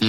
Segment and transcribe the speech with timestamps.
[0.00, 0.06] Hey,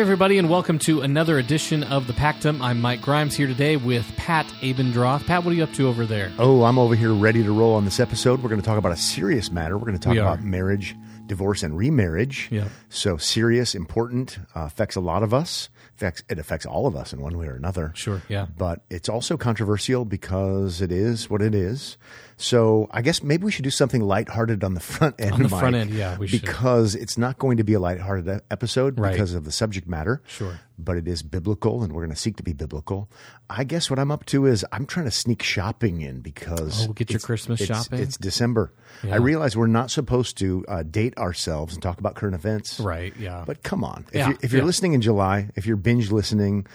[0.00, 2.62] everybody, and welcome to another edition of the Pactum.
[2.62, 5.26] I'm Mike Grimes here today with Pat Abendroth.
[5.26, 6.32] Pat, what are you up to over there?
[6.38, 8.42] Oh, I'm over here ready to roll on this episode.
[8.42, 9.76] We're going to talk about a serious matter.
[9.76, 10.32] We're going to talk We are.
[10.32, 10.96] about marriage,
[11.26, 12.48] divorce, and remarriage.
[12.50, 12.68] Yeah.
[12.88, 15.68] So serious, important, uh, affects a lot of us.
[15.94, 17.92] Affects, it affects all of us in one way or another.
[17.94, 18.46] Sure, yeah.
[18.58, 21.96] But it's also controversial because it is what it is.
[22.38, 25.32] So I guess maybe we should do something lighthearted on the front end.
[25.32, 26.42] On the Mike, front end, yeah, we should.
[26.42, 29.12] because it's not going to be a lighthearted episode Right.
[29.12, 30.20] because of the subject matter.
[30.26, 30.60] Sure.
[30.78, 33.08] But it is biblical, and we're going to seek to be biblical.
[33.48, 36.92] I guess what I'm up to is I'm trying to sneak shopping in because Oh,
[36.92, 38.00] get your Christmas it's- shopping?
[38.00, 38.74] It's December.
[39.02, 39.14] Yeah.
[39.14, 42.78] I realize we're not supposed to uh, date ourselves and talk about current events.
[42.78, 43.44] Right, yeah.
[43.46, 44.66] But come on, if Yeah, you're, if you're yeah.
[44.66, 46.66] listening in July, if you're binge listening,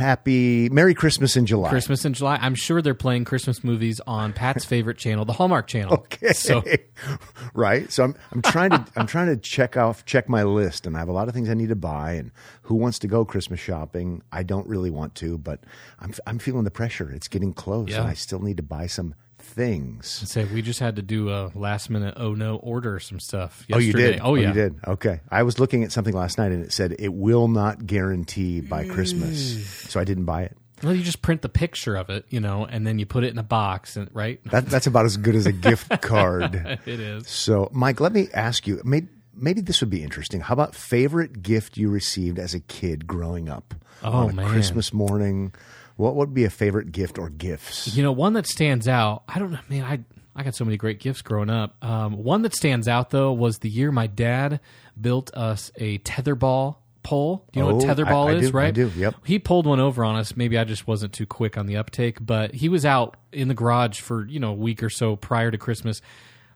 [0.00, 1.68] happy Merry Christmas in July.
[1.70, 2.38] Christmas in July.
[2.40, 5.94] I'm sure they're playing Christmas movies on Pat's favorite channel, the Hallmark Channel.
[5.94, 6.32] Okay.
[6.32, 6.64] So,
[7.54, 7.90] right.
[7.92, 11.00] So I'm I'm trying to I'm trying to check off check my list and I
[11.00, 13.60] have a lot of things I need to buy and who wants to go Christmas
[13.60, 14.22] shopping?
[14.32, 15.60] I don't really want to, but
[16.00, 17.10] I'm I'm feeling the pressure.
[17.12, 18.00] It's getting close Yeah.
[18.00, 19.14] and I still need to buy some
[19.50, 20.06] things.
[20.08, 23.66] say we just had to do a last minute oh no order some stuff.
[23.72, 24.12] Oh, you yesterday.
[24.12, 24.20] did.
[24.20, 24.48] Oh, oh yeah.
[24.48, 24.80] you did.
[24.86, 25.20] Okay.
[25.30, 28.84] I was looking at something last night and it said it will not guarantee by
[28.84, 28.90] mm.
[28.90, 30.56] Christmas, so I didn't buy it.
[30.82, 33.30] Well, you just print the picture of it, you know, and then you put it
[33.30, 34.40] in a box, and right?
[34.44, 36.54] That, that's about as good as a gift card.
[36.86, 37.28] it is.
[37.28, 38.80] So, Mike, let me ask you.
[38.82, 40.40] Maybe, maybe this would be interesting.
[40.40, 43.74] How about favorite gift you received as a kid growing up?
[44.02, 44.48] Oh, on a man.
[44.48, 45.52] Christmas morning.
[46.00, 47.94] What would be a favorite gift or gifts?
[47.94, 49.22] You know, one that stands out.
[49.28, 49.84] I don't know, man.
[49.84, 50.00] I
[50.34, 51.76] I got so many great gifts growing up.
[51.84, 54.60] Um, one that stands out though was the year my dad
[54.98, 57.44] built us a tetherball pole.
[57.52, 58.50] Do you know what Oh, tetherball I- I is?
[58.50, 58.74] do, I right?
[58.74, 59.14] do, yep.
[59.24, 60.36] He pulled one over on us.
[60.36, 63.54] Maybe I just wasn't too quick on the uptake, but he was out in the
[63.54, 66.00] garage for you know a week or so prior to Christmas.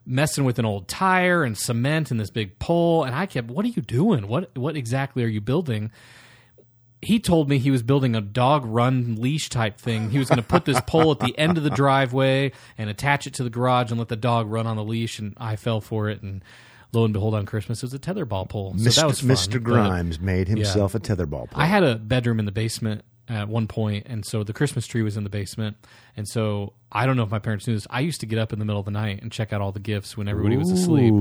[0.07, 3.65] Messing with an old tire and cement and this big pole, and I kept, "What
[3.65, 4.27] are you doing?
[4.27, 5.91] What what exactly are you building?"
[7.05, 10.09] He told me he was building a dog run leash type thing.
[10.09, 13.27] He was going to put this pole at the end of the driveway and attach
[13.27, 15.19] it to the garage and let the dog run on the leash.
[15.19, 16.21] And I fell for it.
[16.21, 16.43] And
[16.91, 18.73] lo and behold, on Christmas, it was a tetherball pole.
[18.77, 18.95] So Mr.
[18.95, 19.29] that was fun.
[19.29, 19.51] Mr.
[19.51, 21.49] But uh, Grimes made himself a tetherball.
[21.49, 21.61] Pole.
[21.61, 25.01] I had a bedroom in the basement at one point, and so the Christmas tree
[25.01, 25.75] was in the basement.
[26.15, 27.87] And so I don't know if my parents knew this.
[27.89, 29.71] I used to get up in the middle of the night and check out all
[29.71, 31.11] the gifts when everybody was asleep.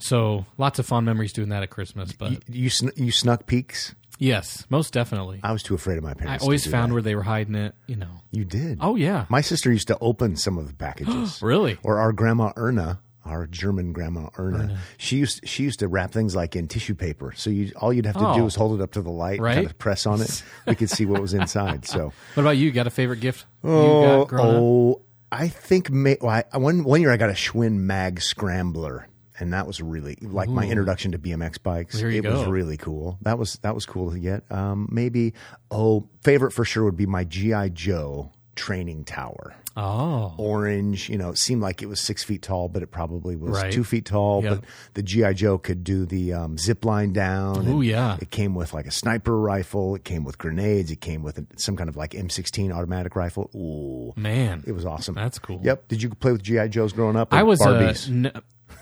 [0.00, 2.12] So lots of fond memories doing that at Christmas.
[2.12, 3.94] But You, you, sn- you snuck peeks?
[4.18, 5.40] Yes, most definitely.
[5.42, 6.42] I was too afraid of my I parents.
[6.42, 6.94] to always do found that.
[6.94, 8.20] where they were hiding it, you know.
[8.30, 8.78] You did.
[8.80, 9.26] Oh, yeah.
[9.28, 11.38] My sister used to open some of the packages.
[11.42, 11.78] Really?
[11.82, 16.34] Or our grandma Erna, our German grandma Erna, she used she used to wrap things
[16.36, 17.32] like in tissue paper.
[17.36, 18.36] So you all you'd have to Oh.
[18.36, 19.54] do is hold it up to the light, Right.
[19.54, 20.42] kind of press on it.
[20.66, 21.86] we could see what was inside.
[21.86, 22.70] So What about you?
[22.70, 24.62] Got a favorite gift you oh, got growing up?
[24.62, 25.00] oh,
[25.32, 29.08] I think may, well, I, one one year I got a Schwinn Mag Scrambler.
[29.38, 31.98] And that was really like my introduction to BMX bikes.
[32.00, 33.18] It was really cool.
[33.22, 34.44] That was that was cool to get.
[34.50, 35.34] Um, maybe
[35.70, 41.08] oh, favorite for sure would be my GI Joe training tower Oh, orange.
[41.10, 43.72] You know, it seemed like it was six feet tall, but it probably was Right.
[43.72, 44.44] two feet tall.
[44.44, 44.52] Yep.
[44.60, 44.64] But
[44.94, 47.66] the GI Joe could do the um, zip line down.
[47.68, 48.16] Oh yeah.
[48.20, 49.96] It came with like a sniper rifle.
[49.96, 50.92] It came with grenades.
[50.92, 53.50] It came with some kind of like M16 automatic rifle.
[53.56, 54.62] Ooh, man.
[54.64, 55.16] it was awesome.
[55.16, 55.60] That's cool.
[55.64, 55.88] Yep.
[55.88, 57.34] Did you play with GI Joes growing up?
[57.34, 57.60] I was
[58.08, 58.30] n-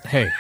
[0.07, 0.31] hey,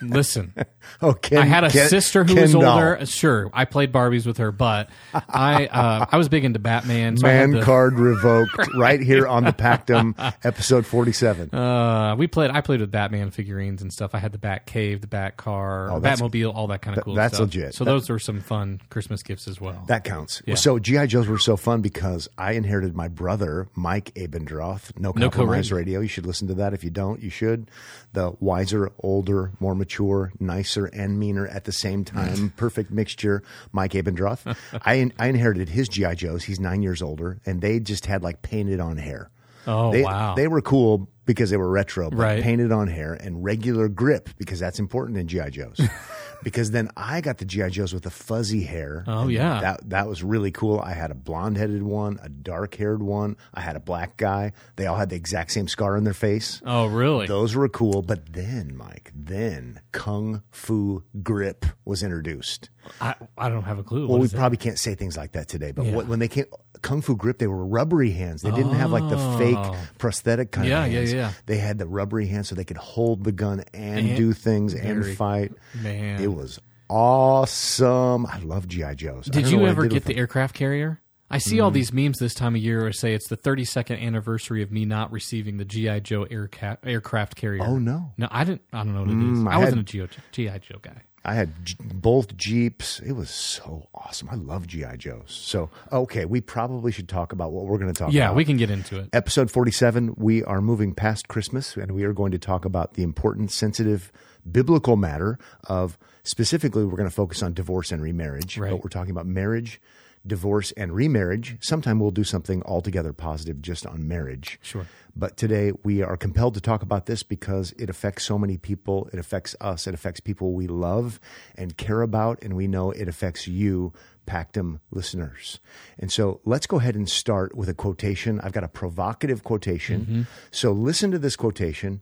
[0.00, 0.52] listen.
[1.02, 2.64] oh, Ken, I had a Ken- sister who Ken was doll.
[2.64, 3.06] older.
[3.06, 7.16] Sure, I played Barbies with her, but I uh, I was big into Batman.
[7.16, 10.14] So Man the- card revoked right here on the Pactum,
[10.44, 11.54] episode 47.
[11.54, 12.50] Uh, we played.
[12.50, 14.14] I played with Batman figurines and stuff.
[14.14, 17.14] I had the Bat Cave, the Bat Car, Oh, Batmobile, all that kind of cool.
[17.14, 17.22] Stuff.
[17.24, 17.46] That's stuff.
[17.46, 17.74] legit.
[17.74, 19.84] So That- those were some fun Christmas gifts as well.
[19.88, 20.42] That counts.
[20.46, 20.54] Yeah.
[20.56, 24.96] So GI Joes were so fun because I inherited my brother Mike Abendroth.
[24.98, 25.76] No No compromise co-radio.
[25.76, 26.00] radio.
[26.00, 26.74] You should listen to that.
[26.74, 27.70] If you don't, you should.
[28.14, 32.52] The wiser, older, more mature, nicer, and meaner at the same time.
[32.56, 33.42] Perfect mixture.
[33.72, 34.56] Mike Abendroth.
[34.86, 36.44] I I inherited his GI Joes.
[36.44, 39.30] He's nine years older, and they just had like painted on hair.
[39.66, 40.34] Oh, they, wow.
[40.36, 42.42] They were cool because they were retro, but Right.
[42.42, 45.80] painted on hair and regular grip because that's important in GI Joes.
[46.44, 49.02] because then I got the GI Joes with the fuzzy hair.
[49.08, 49.60] Oh, yeah.
[49.60, 50.78] that that was really cool.
[50.78, 53.36] I had a blonde headed one, a dark haired one.
[53.52, 54.52] I had a black guy.
[54.76, 56.62] They all had the exact same scar on their face.
[56.64, 57.26] oh, really?
[57.26, 58.02] Those were cool.
[58.02, 62.68] But then, Mike, then Kung Fu Grip was introduced.
[63.00, 64.06] I, I don't have a clue.
[64.08, 65.94] Well, What we probably can't say things like that today, but Yeah.
[65.96, 66.44] what, when they came,
[66.82, 68.42] Kung Fu Grip, they were rubbery hands.
[68.42, 70.70] They didn't have like the fake prosthetic kind Oh.
[70.70, 71.12] Yeah, of yeah, hands.
[71.12, 71.32] yeah.
[71.46, 74.74] They had the rubbery hands so they could hold the gun and, And- do things
[74.74, 75.52] and fight.
[75.82, 76.20] Man.
[76.22, 76.60] It was
[76.90, 78.26] awesome.
[78.26, 79.26] I love GI Joes.
[79.26, 80.20] Did you ever did get the them.
[80.20, 81.00] aircraft carrier?
[81.30, 84.62] I see all these memes this time of year where say it's the 32nd anniversary
[84.62, 87.64] of me not receiving the GI Joe airca- aircraft carrier.
[87.64, 88.12] Oh, no.
[88.18, 88.62] no, I didn't.
[88.72, 89.38] I don't know what it is.
[89.38, 91.02] Mm, I I, wasn't a GI Joe guy.
[91.24, 93.00] I had both Jeeps.
[93.00, 94.28] It was so awesome.
[94.30, 95.22] I love GI Joes.
[95.28, 98.36] So okay, we probably should talk about what we're going to talk Yeah, about.
[98.36, 99.08] we can get into it.
[99.12, 103.02] Episode 47, we are moving past Christmas and we are going to talk about the
[103.02, 104.12] important, sensitive
[104.50, 105.38] biblical matter
[105.68, 108.58] of specifically, we're going to focus on divorce and remarriage.
[108.58, 108.70] Right.
[108.70, 109.80] But we're talking about marriage,
[110.26, 111.56] divorce, and remarriage.
[111.60, 114.58] Sometime we'll do something altogether positive just on marriage.
[114.62, 114.86] Sure.
[115.16, 119.08] But today we are compelled to talk about this because it affects so many people.
[119.12, 119.86] It affects us.
[119.86, 121.20] It affects people we love
[121.56, 122.42] and care about.
[122.42, 123.92] And we know it affects you,
[124.26, 125.60] Pactum listeners.
[125.98, 128.40] And so let's go ahead and start with a quotation.
[128.40, 130.00] I've got a provocative quotation.
[130.00, 130.22] Mm-hmm.
[130.50, 132.00] So listen to this quotation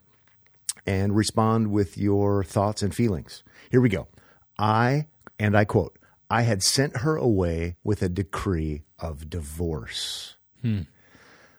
[0.86, 3.42] and respond with your thoughts and feelings.
[3.70, 4.08] Here we go.
[4.58, 5.06] I,
[5.38, 5.98] and I quote,
[6.32, 10.36] I had sent her away with a decree of divorce.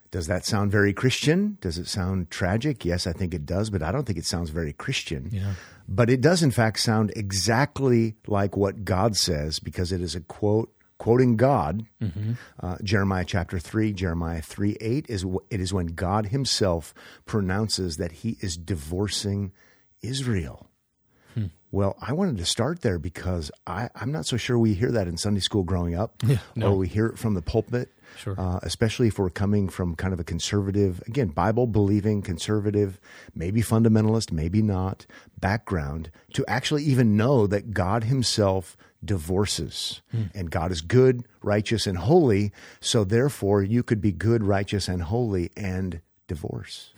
[0.10, 1.60] Does that sound very Christian?
[1.62, 2.84] Does it sound tragic?
[2.84, 5.30] Yes, I think it does, but I don't think it sounds very Christian.
[5.32, 5.54] Yeah.
[5.88, 10.22] But it does, in fact, sound exactly like what God says because it is a
[10.22, 11.86] quote, quoting God.
[12.60, 18.12] Uh, Jeremiah chapter 3, Jeremiah 3 8 is it is when God himself pronounces that
[18.12, 19.52] he is divorcing
[20.02, 20.68] Israel.
[21.74, 25.08] Well, I wanted to start there because I, I'm not so sure we hear that
[25.08, 26.22] in Sunday school growing up,
[26.56, 26.68] no.
[26.68, 27.92] or we hear it from the pulpit.
[28.16, 28.36] Sure.
[28.40, 33.00] Uh, especially if we're coming from kind of a conservative, again, Bible believing conservative,
[33.34, 35.08] maybe fundamentalist, maybe not
[35.40, 40.04] background, to actually even know that God Himself divorces.
[40.36, 42.52] And God is good, righteous, and holy.
[42.82, 46.92] So therefore, you could be good, righteous, and holy and divorce.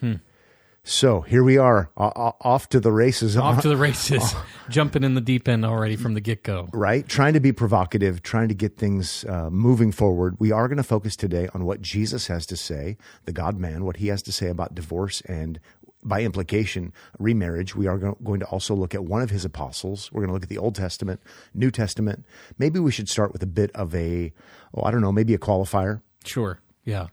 [0.87, 3.35] So here we are, off to the races.
[3.35, 4.35] Off to the races,
[4.69, 6.69] jumping in the deep end already from the get go.
[6.73, 7.07] right?
[7.07, 10.35] Trying to be provocative, trying to get things uh, moving forward.
[10.37, 13.83] We are going to focus today on what Jesus has to say, the God man,
[13.83, 15.59] what he has to say about divorce and
[16.03, 17.75] by implication, remarriage.
[17.75, 20.11] We are going to also look at one of his apostles.
[20.11, 21.19] We're going to look at the Old Testament,
[21.55, 22.25] New Testament.
[22.59, 24.31] Maybe we should start with a bit of a,
[24.75, 26.01] oh, I don't know, maybe a qualifier.
[26.23, 26.59] Sure.
[26.83, 27.07] Yeah.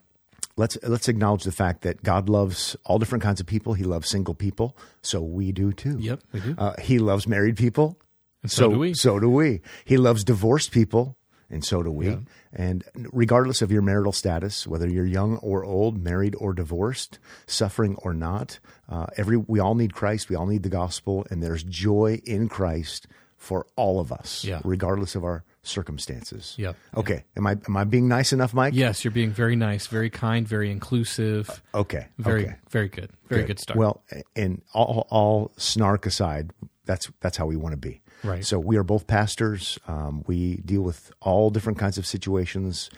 [0.57, 3.73] Let's let's acknowledge the fact that God loves all different kinds of people.
[3.75, 5.97] He loves single people, so we do too.
[5.99, 6.55] Yep, we do.
[6.59, 7.99] Uh, he loves married people,
[8.43, 8.95] and so do we.
[8.95, 9.63] So do we.
[9.87, 11.17] He loves divorced people,
[11.49, 12.19] and so do we.
[12.53, 17.97] And regardless of your marital status, whether you're young or old, married or divorced, suffering
[18.03, 18.59] or not,
[18.91, 20.29] uh, every we all need Christ.
[20.29, 23.07] We all need the gospel, and there's joy in Christ
[23.39, 24.61] for all of us, Yeah.
[24.65, 26.55] regardless of our circumstances.
[26.59, 26.77] Yep.
[26.97, 27.25] Okay.
[27.37, 28.75] Am I am I being nice enough, Mike?
[28.75, 31.63] Yes, you're being very nice, very kind, very inclusive.
[31.75, 32.07] Okay.
[32.19, 32.57] Very, okay.
[32.71, 33.11] very good.
[33.29, 33.79] Very good, start.
[33.79, 34.03] Well,
[34.37, 36.51] and all, all snark aside,
[36.85, 38.03] that's that's how we want to be.
[38.25, 38.45] Right.
[38.45, 39.79] So we are both pastors.
[39.89, 42.91] Um, we deal with all different kinds of situations,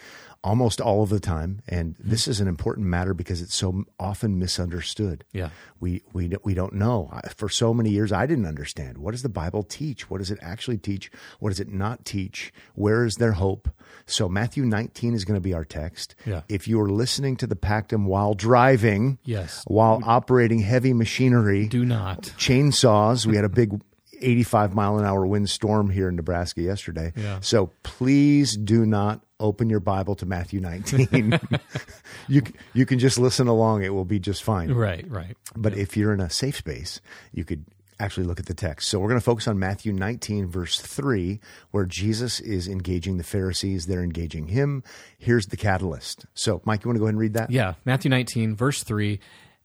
[0.44, 2.10] almost all of the time, and Mm-hmm.
[2.10, 5.24] this is an important matter because it's so often misunderstood.
[5.32, 5.48] Yeah.
[5.80, 7.10] We we we don't know.
[7.36, 8.98] For so many years, I didn't understand.
[8.98, 10.08] What does the Bible teach?
[10.10, 11.10] What does it actually teach?
[11.40, 12.52] What does it not teach?
[12.74, 13.68] Where is their hope?
[14.06, 16.14] So Matthew 19 is going to be our text.
[16.26, 16.42] Yeah.
[16.48, 19.64] If you are listening to the Pactum while driving, Yes.
[19.66, 22.22] while operating heavy machinery, do not.
[22.36, 23.24] chainsaws.
[23.26, 23.80] We had a big
[24.20, 27.12] 85 mile an hour wind storm here in Nebraska yesterday.
[27.16, 27.40] Yeah.
[27.40, 31.38] So please do not open your Bible to Matthew 19.
[32.28, 32.42] you
[32.72, 34.72] you can just listen along; it will be just fine.
[34.72, 35.36] Right, right.
[35.56, 37.00] But if you're in a safe space,
[37.32, 37.64] you could
[38.00, 38.88] actually look at the text.
[38.88, 43.24] So we're going to focus on Matthew 19, verse 3, where Jesus is engaging the
[43.24, 43.86] Pharisees.
[43.86, 44.82] They're engaging him.
[45.18, 46.26] Here's the catalyst.
[46.34, 47.50] So, Mike, you want to go ahead and read that?
[47.50, 49.20] Yeah, Matthew 19, verse 3.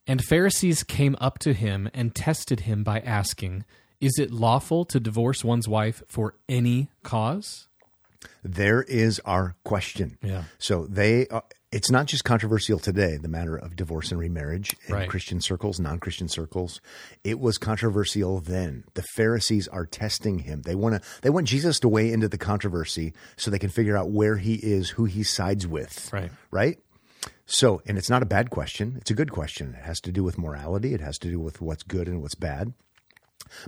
[0.08, 3.66] And Pharisees came up to him and tested him by asking,
[4.02, 7.68] Is it lawful to divorce one's wife for any cause?
[8.44, 10.18] There is our question.
[10.22, 10.44] Yeah.
[10.58, 14.96] So they, uh, it's not just controversial today, the matter of divorce and remarriage in
[14.96, 15.10] Right.
[15.10, 16.82] Christian circles, non Christian circles.
[17.24, 18.86] It was controversial then.
[18.96, 20.64] The Pharisees are testing him.
[20.64, 23.96] They want to, they want Jesus to weigh into the controversy so they can figure
[23.98, 26.12] out where he is, who he sides with.
[26.12, 26.32] Right.
[26.50, 26.80] Right?
[27.46, 28.96] So, and it's not a bad question.
[28.98, 29.76] It's a good question.
[29.78, 30.94] It has to do with morality.
[30.94, 32.74] It has to do with what's good and what's bad.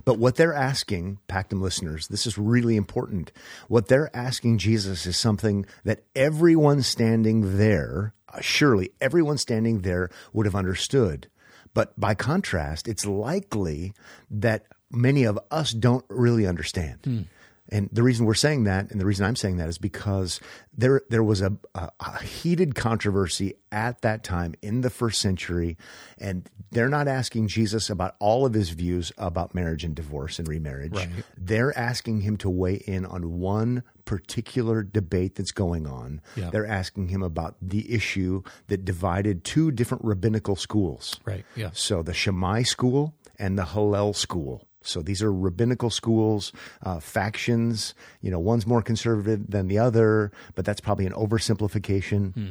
[0.04, 3.32] But what they're asking, Pactum listeners, this is really important.
[3.68, 10.10] What they're asking Jesus is something that everyone standing there, uh, surely everyone standing there
[10.32, 11.28] would have understood.
[11.74, 13.92] But by contrast, it's likely
[14.30, 17.26] that many of us don't really understand.
[17.72, 20.40] And the reason we're saying that, and the reason I'm saying that, is because
[20.76, 25.78] there there was a, a, a heated controversy at that time in the first century,
[26.18, 30.46] and they're not asking Jesus about all of his views about marriage and divorce and
[30.48, 30.94] remarriage.
[30.94, 31.08] Right.
[31.38, 36.20] They're asking him to weigh in on one particular debate that's going on.
[36.36, 36.50] Yeah.
[36.50, 41.18] They're asking him about the issue that divided two different rabbinical schools.
[41.24, 41.46] Right.
[41.56, 41.70] Yeah.
[41.72, 44.68] So the Shammai school and the Hillel school.
[44.84, 47.94] So these are rabbinical schools, uh, factions.
[48.20, 52.34] You know, one's more conservative than the other, but that's probably an oversimplification.
[52.34, 52.50] Hmm.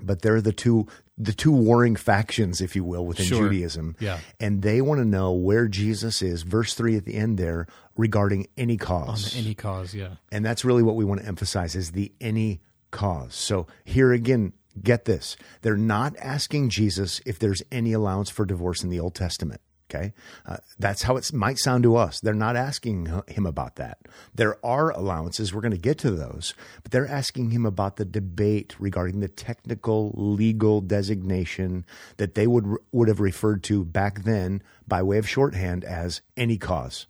[0.00, 0.86] But they're the two
[1.20, 3.42] the two warring factions, if you will, within Sure.
[3.48, 3.96] Judaism.
[3.98, 4.20] Yeah.
[4.38, 7.66] And they want to know where Jesus is, verse three at the end there,
[7.96, 9.36] regarding any cause.
[9.36, 9.94] Any cause.
[9.94, 10.16] Yeah.
[10.30, 12.60] And that's really what we want to emphasize is the any
[12.92, 13.34] cause.
[13.34, 15.36] So here again, get this.
[15.62, 19.60] They're not asking Jesus if there's any allowance for divorce in the Old Testament.
[19.90, 20.12] Okay.
[20.44, 22.20] Uh, that's how it might sound to us.
[22.20, 23.98] They're not asking him about that.
[24.34, 25.54] There are allowances.
[25.54, 26.52] We're going to get to those,
[26.82, 31.86] but they're asking him about the debate regarding the technical legal designation
[32.18, 36.58] that they would, would have referred to back then by way of shorthand as any
[36.58, 37.06] cause.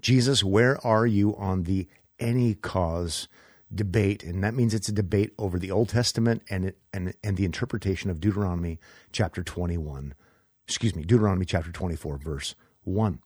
[0.00, 1.88] Jesus, where are you on the
[2.20, 3.26] any cause
[3.74, 4.22] debate?
[4.22, 8.10] And that means it's a debate over the Old Testament and, and, and the interpretation
[8.10, 8.78] of Deuteronomy
[9.10, 10.14] chapter 21
[10.66, 12.54] excuse me, Deuteronomy chapter 24, verse
[12.84, 13.20] 1.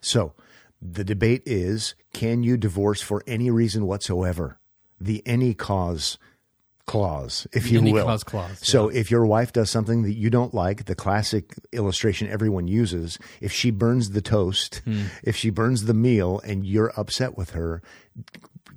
[0.00, 0.34] So
[0.80, 4.58] the debate is can you divorce for any reason whatsoever?
[5.00, 6.18] The any cause
[6.86, 8.04] clause, if you Any will.
[8.04, 12.28] cause clause, So if your wife does something that you don't like, the classic illustration
[12.28, 15.04] everyone uses, if she burns the toast, Hmm.
[15.22, 17.80] if she burns the meal and you're upset with her,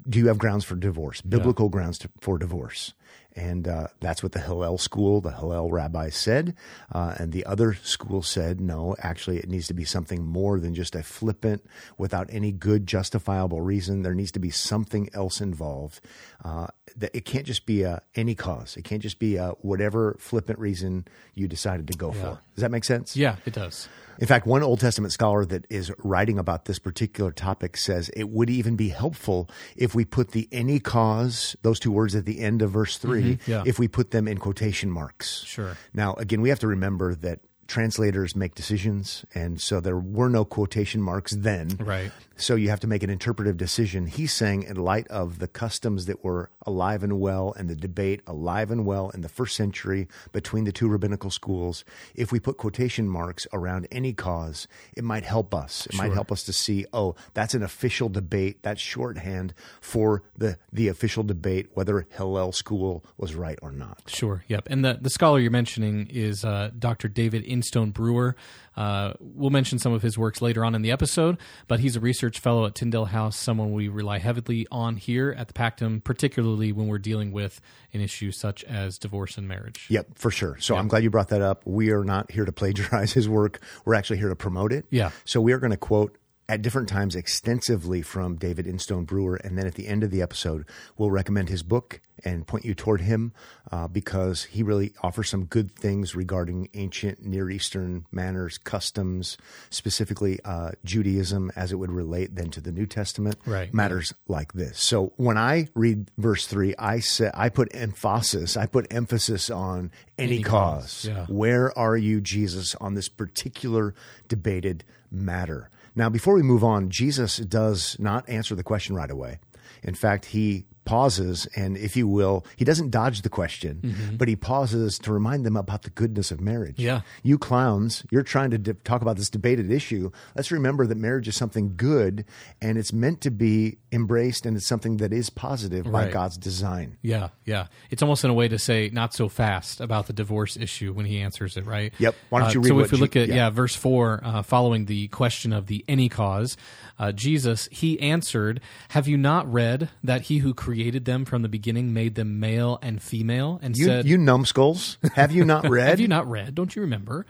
[0.07, 1.19] do you have grounds for divorce?
[1.22, 2.93] Biblical grounds to, for divorce.
[3.38, 6.56] And uh, that's what the Hillel school, the Hillel rabbi said.
[6.91, 10.74] Uh, and the other school said, no, actually, it needs to be something more than
[10.74, 11.63] just a flippant,
[12.00, 14.01] without any good justifiable reason.
[14.01, 16.01] There needs to be something else involved.
[16.44, 18.75] Uh, that it can't just be a, any cause.
[18.75, 22.39] It can't just be a whatever flippant reason you decided to go for.
[22.56, 23.15] Does that make sense?
[23.15, 23.36] Yeah.
[23.46, 23.88] It does.
[24.19, 28.29] In fact, one Old Testament scholar that is writing about this particular topic says it
[28.29, 32.39] would even be helpful if we put the any cause, those two words at the
[32.39, 33.51] end of verse 3, mm-hmm.
[33.51, 33.63] yeah.
[33.65, 35.43] if we put them in quotation marks.
[35.43, 35.77] Sure.
[35.93, 40.45] Now, again, we have to remember that translators make decisions, and so there were no
[40.45, 41.77] quotation marks then.
[41.79, 42.12] Right.
[42.36, 44.05] So you have to make an interpretive decision.
[44.05, 48.21] He's saying, in light of the customs that were alive and well and the debate
[48.27, 51.83] alive and well in the first century between the two rabbinical schools,
[52.13, 55.88] if we put quotation marks around any cause, it might help us.
[55.88, 58.62] It might help us to see, oh, that's an official debate.
[58.62, 64.03] That's shorthand for the, the official debate, whether Hillel school was right or not.
[64.05, 64.43] Sure.
[64.47, 64.67] Yep.
[64.69, 67.07] And the the scholar you're mentioning is uh, Dr.
[67.07, 68.36] David Instone Brewer.
[68.76, 71.38] Uh, we'll mention some of his works later on in the episode,
[71.68, 75.48] but he's a research fellow at Tyndale House, someone we rely heavily on here at
[75.48, 77.60] the Pactum, particularly when we're dealing with
[77.94, 79.88] an issue such as divorce and marriage.
[79.90, 80.58] Yep, for sure.
[80.60, 81.64] So I'm glad you brought that up.
[81.66, 83.60] We are not here to plagiarize his work.
[83.84, 84.86] We're actually here to promote it.
[84.92, 85.10] Yeah.
[85.26, 86.16] So we are going to quote
[86.50, 89.36] at different times extensively from David Instone Brewer.
[89.36, 90.66] And then at the end of the episode,
[90.98, 93.34] we'll recommend his book and point you toward him
[93.72, 99.38] uh, because he really offers some good things regarding ancient Near Eastern manners, customs,
[99.70, 103.74] specifically uh, Judaism as it would relate then to the New Testament Right.
[103.74, 104.80] matters like this.
[104.82, 109.92] So when I read verse three, I say I put emphasis, I put emphasis on
[110.18, 110.82] any, Any cause.
[110.82, 111.25] cause, yeah.
[111.27, 113.94] Where are you, Jesus, on this particular
[114.27, 115.70] debated matter?
[115.98, 119.39] Now, before we move on, Jesus does not answer the question right away.
[119.82, 124.36] In fact, he pauses and, if you will, he doesn't dodge the question, but he
[124.36, 126.77] pauses to remind them about the goodness of marriage.
[126.77, 126.88] Mm-hmm.
[126.88, 127.01] Yeah.
[127.22, 130.10] You clowns, you're trying to de- talk about this debated issue.
[130.36, 132.25] Let's remember that marriage is something good
[132.62, 136.98] and it's meant to be embraced and it's something that is positive by God's design.
[137.01, 137.67] Yeah, yeah.
[137.91, 141.06] It's almost in a way to say not so fast about the divorce issue when
[141.06, 141.94] he answers it, right?
[142.00, 142.15] Yep.
[142.29, 143.36] Why don't Uh, you read so if we look at yeah.
[143.36, 143.50] yeah.
[143.50, 146.56] verse four, uh, following the question of the any cause,
[146.98, 148.62] uh, Jesus he answered,
[148.96, 152.79] "Have you not read that he who created them from the beginning made them male
[152.81, 155.89] and female?" And You, said, you numbskulls, have you not read?
[155.89, 156.55] "Have you not read?
[156.55, 157.25] Don't you remember?"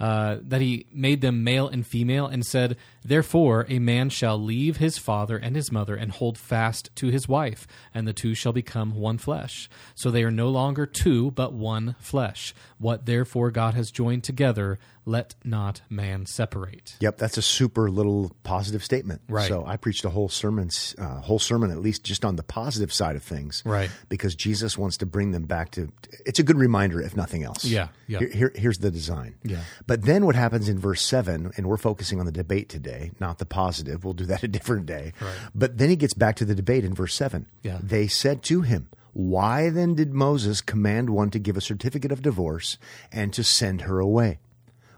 [0.00, 4.78] Uh, that he made them male and female, and said, Therefore, a man shall leave
[4.78, 8.54] his father and his mother and hold fast to his wife, and the two shall
[8.54, 9.68] become one flesh.
[9.94, 12.54] So they are no longer two, but one flesh.
[12.78, 16.96] What therefore God has joined together, let not man separate.
[17.00, 19.22] Yep, that's a super little positive statement.
[19.28, 19.48] Right.
[19.48, 22.92] So I preached a whole sermon, uh, whole sermon at least just on the positive
[22.92, 23.62] side of things.
[23.64, 23.90] Right.
[24.08, 25.90] Because Jesus wants to bring them back to.
[26.26, 27.64] It's a good reminder, if nothing else.
[27.64, 28.18] Yeah, yeah.
[28.20, 29.34] Here, here- here's the design.
[29.42, 29.62] Yeah.
[29.86, 33.38] But then what happens in verse seven, and we're focusing on the debate today, not
[33.38, 34.04] the positive.
[34.04, 35.12] We'll do that a different day.
[35.20, 35.34] Right.
[35.54, 37.46] But then he gets back to the debate in verse seven.
[37.62, 37.78] Yeah.
[37.82, 38.88] They said to him.
[39.12, 42.78] Why then did Moses command one to give a certificate of divorce
[43.10, 44.38] and to send her away?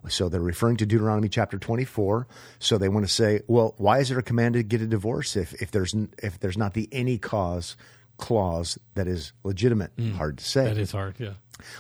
[0.09, 2.26] So they're referring to Deuteronomy chapter 24.
[2.59, 5.37] So they want to say, well, why is there a command to get a divorce
[5.37, 7.76] if, if there's if there's not the any cause
[8.16, 9.97] clause that is legitimate?
[9.97, 10.16] Mm.
[10.16, 10.64] Hard to say.
[10.64, 11.14] That is hard.
[11.18, 11.35] Yeah.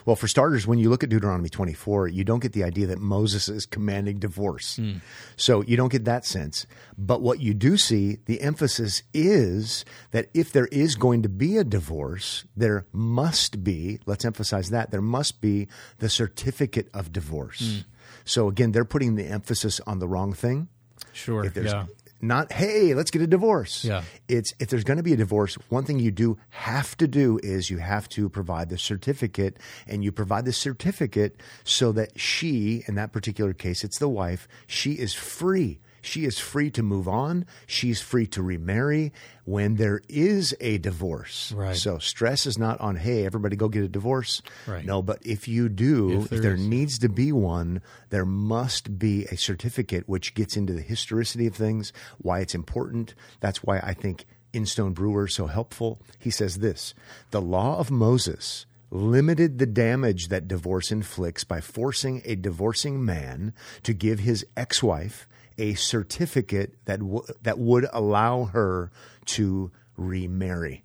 [0.04, 2.98] Well, for starters, when you look at Deuteronomy 24, you don't get the idea that
[2.98, 4.78] Moses is commanding divorce.
[4.78, 5.00] Mm.
[5.36, 6.66] So you don't get that sense.
[6.96, 11.56] But what you do see, the emphasis is that if there is going to be
[11.56, 17.62] a divorce, there must be, let's emphasize that, there must be the certificate of divorce.
[17.62, 17.84] Mm.
[18.24, 20.68] So again, they're putting the emphasis on the wrong thing.
[21.12, 21.44] Sure.
[21.44, 21.86] If there's yeah.
[22.20, 23.84] not, hey, let's get a divorce.
[23.84, 24.02] Yeah.
[24.28, 27.38] It's if there's going to be a divorce, one thing you do have to do
[27.42, 32.84] is you have to provide the certificate, and you provide the certificate so that she,
[32.86, 35.80] in that particular case, it's the wife, she is free.
[36.02, 37.46] She is free to move on.
[37.66, 39.12] She's free to remarry
[39.44, 41.52] when there is a divorce.
[41.52, 41.76] Right.
[41.76, 44.42] So stress is not on, hey, everybody go get a divorce.
[44.66, 44.84] Right.
[44.84, 46.66] No, but if you do, If if there there is.
[46.66, 47.80] needs to be one,
[48.10, 53.14] there must be a certificate which gets into the historicity of things, why it's important.
[53.40, 56.00] That's why I think Instone Brewer is so helpful.
[56.18, 56.94] He says this
[57.30, 63.54] The law of Moses limited the damage that divorce inflicts by forcing a divorcing man
[63.82, 65.26] to give his ex wife
[65.58, 68.90] a certificate that, w- that would allow her
[69.26, 70.84] to remarry.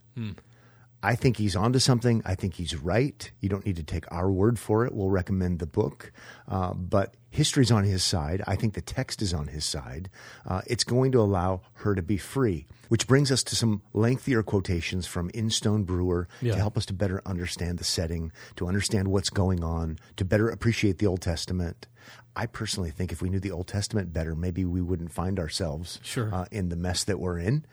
[1.03, 2.23] I think he's onto something.
[2.25, 3.29] I think he's right.
[3.39, 4.93] You don't need to take our word for it.
[4.93, 6.11] We'll recommend the book.
[6.47, 8.41] Uh, but history's on his side.
[8.47, 10.09] I think the text is on his side.
[10.45, 14.43] Uh, it's going to allow her to be free, which brings us to some lengthier
[14.43, 16.53] quotations from Instone Brewer Yeah.
[16.53, 20.49] to help us to better understand the setting, to understand what's going on, to better
[20.49, 21.87] appreciate the Old Testament.
[22.35, 25.99] I personally think if we knew the Old Testament better, maybe we wouldn't find ourselves
[26.03, 26.33] Sure.
[26.33, 27.65] uh, in the mess that we're in.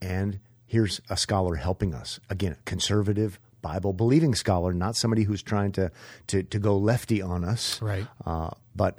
[0.00, 2.18] And here's a scholar helping us.
[2.30, 5.90] Again, conservative, Bible believing scholar, not somebody who's trying to,
[6.26, 7.80] to, to go lefty on us.
[7.80, 8.06] Right.
[8.26, 8.98] Uh, but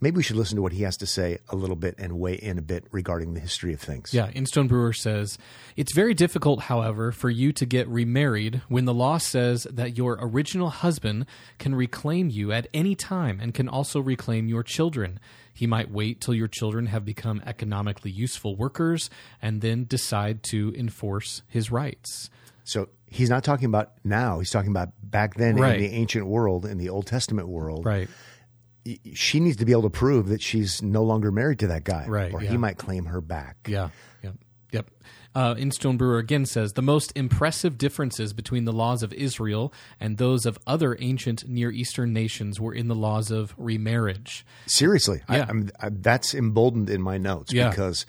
[0.00, 2.34] maybe we should listen to what he has to say a little bit and weigh
[2.34, 4.12] in a bit regarding the history of things.
[4.12, 5.38] Yeah, Instone Brewer says
[5.76, 10.18] it's very difficult, however, for you to get remarried when the law says that your
[10.20, 11.24] original husband
[11.58, 15.18] can reclaim you at any time and can also reclaim your children.
[15.54, 19.08] He might wait till your children have become economically useful workers
[19.40, 22.28] and then decide to enforce his rights.
[22.64, 24.38] So he's not talking about now.
[24.38, 25.76] He's talking about back then Right.
[25.76, 27.84] in the ancient world, in the Old Testament world.
[27.84, 28.08] Right.
[29.14, 32.04] She needs to be able to prove that she's no longer married to that guy.
[32.06, 32.50] Right, Or yeah.
[32.50, 33.56] he might claim her back.
[33.66, 33.88] Yeah.
[34.22, 34.34] Yep.
[34.72, 34.90] Yep.
[35.34, 40.18] Uh, Instone Brewer again says the most impressive differences between the laws of Israel and
[40.18, 44.44] those of other ancient Near Eastern nations were in the laws of remarriage.
[44.66, 45.46] Seriously, Yeah.
[45.46, 47.70] I, I'm, I, that's emboldened in my notes Yeah.
[47.70, 48.04] because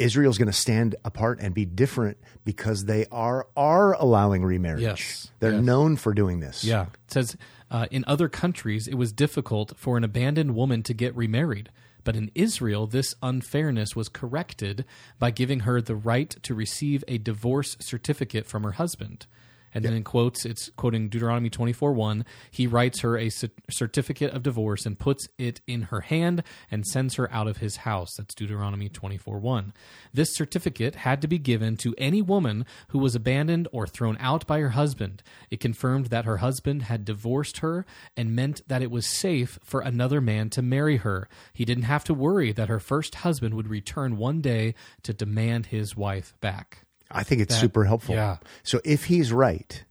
[0.00, 4.82] Israel's going to stand apart and be different because they are are allowing remarriage.
[4.82, 5.30] Yes.
[5.40, 5.62] They're Yes.
[5.64, 6.64] known for doing this.
[6.64, 6.86] Yeah.
[7.04, 7.36] It says
[7.70, 11.70] uh, in other countries it was difficult for an abandoned woman to get remarried.
[12.02, 14.86] But in Israel, this unfairness was corrected
[15.18, 19.26] by giving her the right to receive a divorce certificate from her husband.
[19.74, 22.24] And then in quotes, it's quoting Deuteronomy 24 1.
[22.50, 23.30] He writes her a
[23.70, 27.78] certificate of divorce and puts it in her hand and sends her out of his
[27.78, 28.14] house.
[28.16, 29.72] That's Deuteronomy 24 1.
[30.12, 34.46] This certificate had to be given to any woman who was abandoned or thrown out
[34.46, 35.22] by her husband.
[35.50, 39.80] It confirmed that her husband had divorced her and meant that it was safe for
[39.80, 41.28] another man to marry her.
[41.52, 45.66] He didn't have to worry that her first husband would return one day to demand
[45.66, 46.86] his wife back.
[47.10, 48.14] I think it's super helpful.
[48.14, 48.36] yeah.
[48.62, 49.84] So if he's right,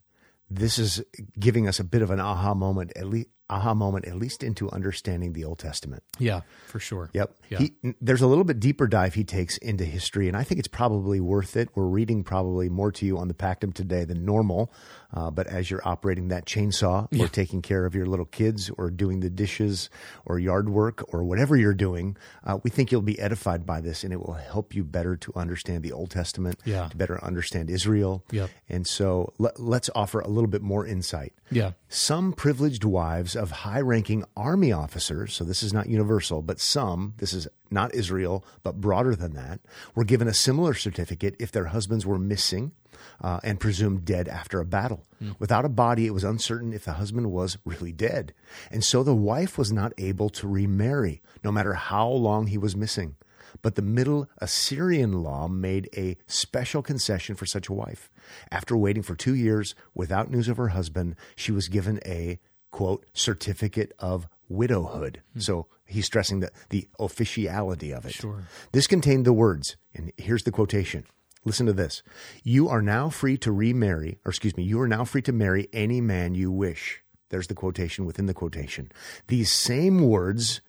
[0.49, 1.03] this is
[1.37, 4.69] giving us a bit of an aha moment, at least aha moment, at least into
[4.71, 6.03] understanding the Old Testament.
[6.17, 7.09] Yeah, for sure.
[7.13, 7.35] Yep.
[7.49, 7.57] Yeah.
[7.59, 10.67] He, there's a little bit deeper dive he takes into history, and I think it's
[10.67, 11.69] probably worth it.
[11.75, 14.71] We're reading probably more to you on the Pactum today than normal,
[15.13, 18.89] uh, but as you're operating that chainsaw or taking care of your little kids or
[18.91, 19.89] doing the dishes
[20.25, 24.03] or yard work or whatever you're doing, uh, we think you'll be edified by this,
[24.03, 26.87] and it will help you better to understand the Old Testament, Yeah.
[26.89, 28.23] to better understand Israel.
[28.31, 28.49] Yep.
[28.67, 31.33] And so let, let's offer a little bit more insight.
[31.49, 31.71] Yeah.
[31.87, 37.13] Some privileged wives of high ranking army officers, so this is not universal, but some,
[37.17, 39.61] this is not Israel, but broader than that,
[39.95, 42.73] were given a similar certificate if their husbands were missing
[43.21, 45.05] uh, and presumed dead after a battle.
[45.39, 48.33] Without a body, it was uncertain if the husband was really dead.
[48.71, 52.75] And so the wife was not able to remarry, no matter how long he was
[52.75, 53.15] missing.
[53.61, 58.09] But the Middle Assyrian law made a special concession for such a wife.
[58.51, 62.39] After waiting for two years without news of her husband, she was given a
[62.71, 65.21] quote certificate of widowhood.
[65.37, 68.13] So he's stressing the, the officiality of it.
[68.13, 68.43] Sure.
[68.71, 71.05] This contained the words, and here's the quotation.
[71.45, 72.03] Listen to this.
[72.43, 75.69] You are now free to remarry, or excuse me, you are now free to marry
[75.71, 77.01] any man you wish.
[77.29, 78.91] There's the quotation within the quotation.
[79.27, 80.61] These same words,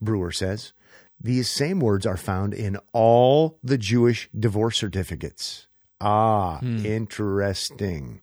[0.00, 0.72] Brewer says,
[1.22, 5.68] these same words are found in all the Jewish divorce certificates.
[6.00, 8.22] Ah, interesting.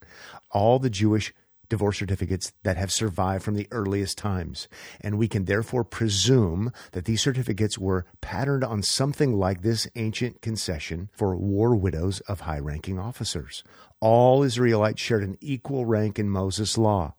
[0.52, 1.32] All the Jewish
[1.70, 4.68] divorce certificates that have survived from the earliest times.
[5.02, 10.42] And we can therefore presume that these certificates were patterned on something like this ancient
[10.42, 13.64] concession for war widows of high ranking officers.
[14.00, 17.16] All Israelites shared an equal rank in Moses' law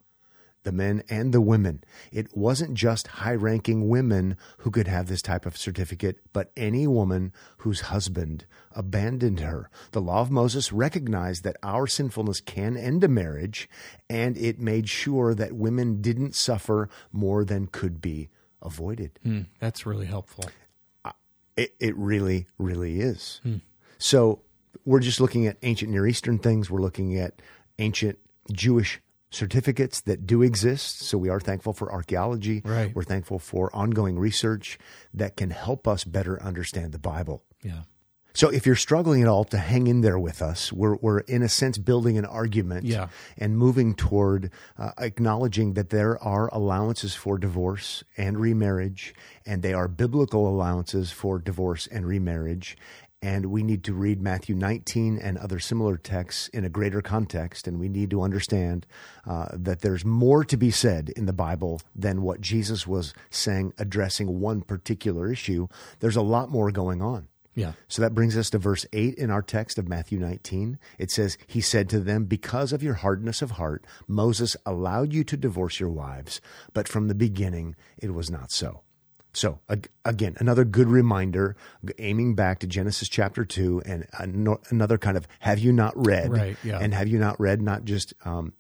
[0.69, 1.83] the men and the women.
[2.13, 6.87] It wasn't just high ranking women who could have this type of certificate, but any
[6.87, 9.71] woman whose husband abandoned her.
[9.93, 13.67] The law of Moses recognized that our sinfulness can end a marriage,
[14.11, 18.29] and it made sure that women didn't suffer more than could be
[18.61, 19.19] avoided.
[19.23, 20.51] Hmm, that's really helpful.
[21.57, 23.41] It, it really, really is.
[23.97, 24.43] So
[24.85, 26.71] we're just looking at ancient Near Eastern things.
[26.71, 27.41] We're looking at
[27.79, 28.19] ancient
[28.53, 29.01] Jewish
[29.31, 31.01] certificates that do exist.
[31.03, 32.63] So we are thankful for archaeology.
[32.65, 32.95] Right.
[32.95, 34.79] We're thankful for ongoing research
[35.15, 37.43] that can help us better understand the Bible.
[37.63, 37.83] Yeah.
[38.35, 41.43] So if you're struggling at all to hang in there with us, we're, we're in
[41.43, 43.09] a sense building an argument Yeah.
[43.37, 49.13] and moving toward uh, acknowledging that there are allowances for divorce and remarriage,
[49.45, 52.77] and they are biblical allowances for divorce and remarriage.
[53.21, 57.67] And we need to read Matthew 19 and other similar texts in a greater context.
[57.67, 58.87] And we need to understand
[59.27, 63.73] uh, that there's more to be said in the Bible than what Jesus was saying,
[63.77, 65.67] addressing one particular issue.
[65.99, 67.27] There's a lot more going on.
[67.59, 67.73] Yeah.
[67.89, 70.79] So that brings us to verse 8 in our text of Matthew 19.
[70.97, 75.25] It says, He said to them, Because of your hardness of heart, Moses allowed you
[75.25, 76.41] to divorce your wives,
[76.73, 78.83] but from the beginning it was not so.
[79.35, 79.61] So,
[80.05, 81.55] again, another good reminder,
[81.99, 84.07] aiming back to Genesis chapter 2, and
[84.71, 86.31] another kind of have you not read?
[86.33, 86.79] Right, yeah.
[86.81, 88.55] And have you not read not just um,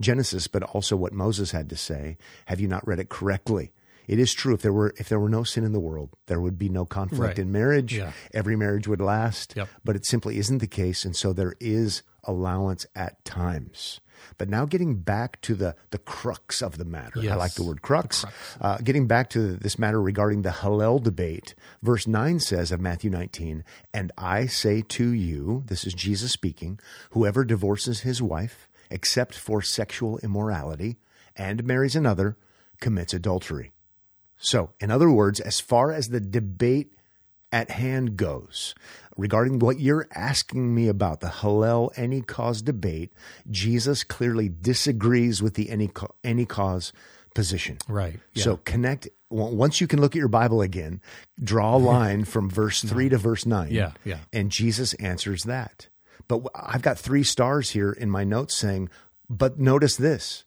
[0.00, 2.16] Genesis, but also what Moses had to say?
[2.46, 3.72] Have you not read it correctly?
[4.06, 4.52] It is true.
[4.54, 6.84] If there were if there were no sin in the world, there would be no
[6.84, 7.38] conflict Right.
[7.38, 7.96] in marriage.
[7.96, 8.12] Yeah.
[8.34, 9.54] Every marriage would last.
[9.56, 9.68] Yep.
[9.82, 14.00] But it simply isn't the case, and so there is allowance at times.
[14.38, 17.20] But now getting back to the the crux of the matter.
[17.34, 18.24] I like the word crux.
[18.60, 23.10] Uh, getting back to this matter regarding the Hillel debate, verse 9 says of Matthew
[23.10, 26.78] 19, And I say to you, this is Jesus speaking,
[27.10, 30.96] whoever divorces his wife, except for sexual immorality,
[31.36, 32.36] and marries another,
[32.80, 33.72] commits adultery.
[34.36, 36.92] So, in other words, as far as the debate
[37.50, 38.74] at hand goes,
[39.16, 43.12] regarding what you're asking me about the Hillel any cause debate,
[43.50, 45.90] Jesus clearly disagrees with the any
[46.22, 46.92] any cause
[47.34, 47.78] position.
[47.88, 48.18] Right.
[48.32, 48.44] Yeah.
[48.44, 51.00] So connect once you can look at your Bible again,
[51.42, 53.70] draw a line from verse 3 to verse 9.
[53.72, 54.18] Yeah, yeah.
[54.32, 55.88] And Jesus answers that.
[56.28, 58.88] But I've got 3 stars here in my notes saying,
[59.28, 60.44] but notice this.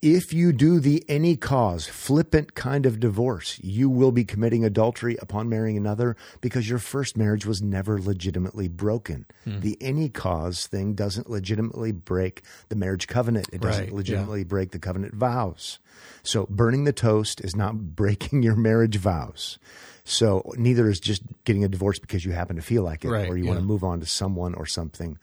[0.00, 5.16] If you do the any cause, flippant kind of divorce, you will be committing adultery
[5.20, 9.26] upon marrying another because your first marriage was never legitimately broken.
[9.42, 9.58] Hmm.
[9.58, 13.48] The any cause thing doesn't legitimately break the marriage covenant.
[13.52, 13.96] It doesn't Right, yeah.
[13.96, 15.80] legitimately break the covenant vows.
[16.22, 19.58] So burning the toast is not breaking your marriage vows.
[20.04, 23.28] So neither is just getting a divorce because you happen to feel like it Right,
[23.28, 25.18] or you want to move on to someone or something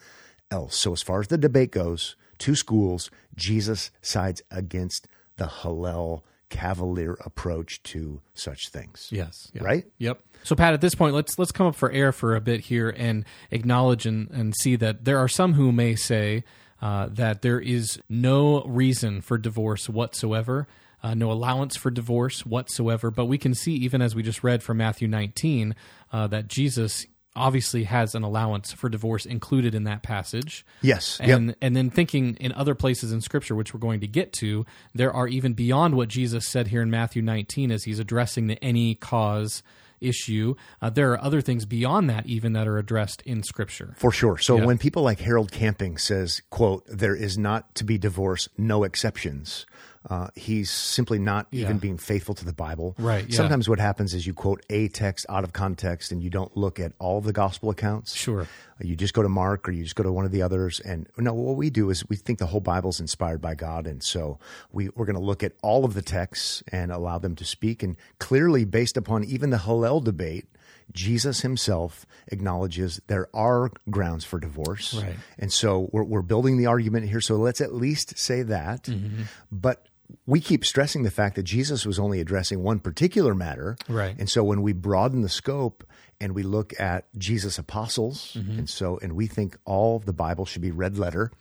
[0.52, 0.76] else.
[0.76, 7.18] So as far as the debate goes, two schools, Jesus sides against the Hillel cavalier
[7.26, 9.10] approach to such things.
[9.12, 9.52] Yes.
[9.54, 9.64] yeah.
[9.64, 9.86] Right?
[9.98, 10.22] Yep.
[10.44, 12.90] So Pat, at this point, let's let's come up for air for a bit here
[12.90, 16.44] and acknowledge and, and see that there are some who may say
[16.82, 20.68] uh, that there is no reason for divorce whatsoever,
[21.02, 23.10] uh, no allowance for divorce whatsoever.
[23.10, 25.76] But we can see, even as we just read from Matthew 19,
[26.12, 30.66] uh, that Jesus obviously has an allowance for divorce included in that passage.
[30.82, 31.20] Yes.
[31.22, 31.58] And Yep.
[31.62, 35.12] and then thinking in other places in Scripture, which we're going to get to, there
[35.14, 38.96] are even beyond what Jesus said here in Matthew 19 as he's addressing the any
[38.96, 39.64] cause
[40.02, 40.56] issue.
[40.82, 43.94] Uh, there are other things beyond that even that are addressed in Scripture.
[43.98, 44.38] For sure.
[44.38, 44.66] So Yeah.
[44.66, 49.66] when people like Harold Camping says, quote, there is not to be divorce, no exceptions,
[50.10, 52.96] uh, he's simply not even being faithful to the Bible.
[53.00, 53.36] Right, yeah.
[53.36, 56.80] Sometimes what happens is you quote a text out of context and you don't look
[56.80, 58.14] at all the gospel accounts.
[58.14, 58.48] Sure.
[58.80, 60.80] You just go to Mark or you just go to one of the others.
[60.80, 63.88] And no, what we do is we think the whole Bible's inspired by God.
[63.88, 64.38] And so
[64.72, 67.82] we, we're going to look at all of the texts and allow them to speak.
[67.82, 70.46] And clearly, based upon even the Hillel debate,
[70.92, 74.94] Jesus himself acknowledges there are grounds for divorce.
[74.94, 75.16] Right.
[75.40, 77.22] And so we're, we're building the argument here.
[77.22, 78.84] So let's at least say that.
[78.84, 79.24] Mm-hmm.
[79.52, 79.88] But
[80.26, 83.76] we keep stressing the fact that Jesus was only addressing one particular matter.
[83.88, 84.16] Right.
[84.18, 85.84] And so when we broaden the scope
[86.22, 88.60] and we look at Jesus' apostles, Mm-hmm.
[88.60, 91.32] and so and we think all of the Bible should be red letter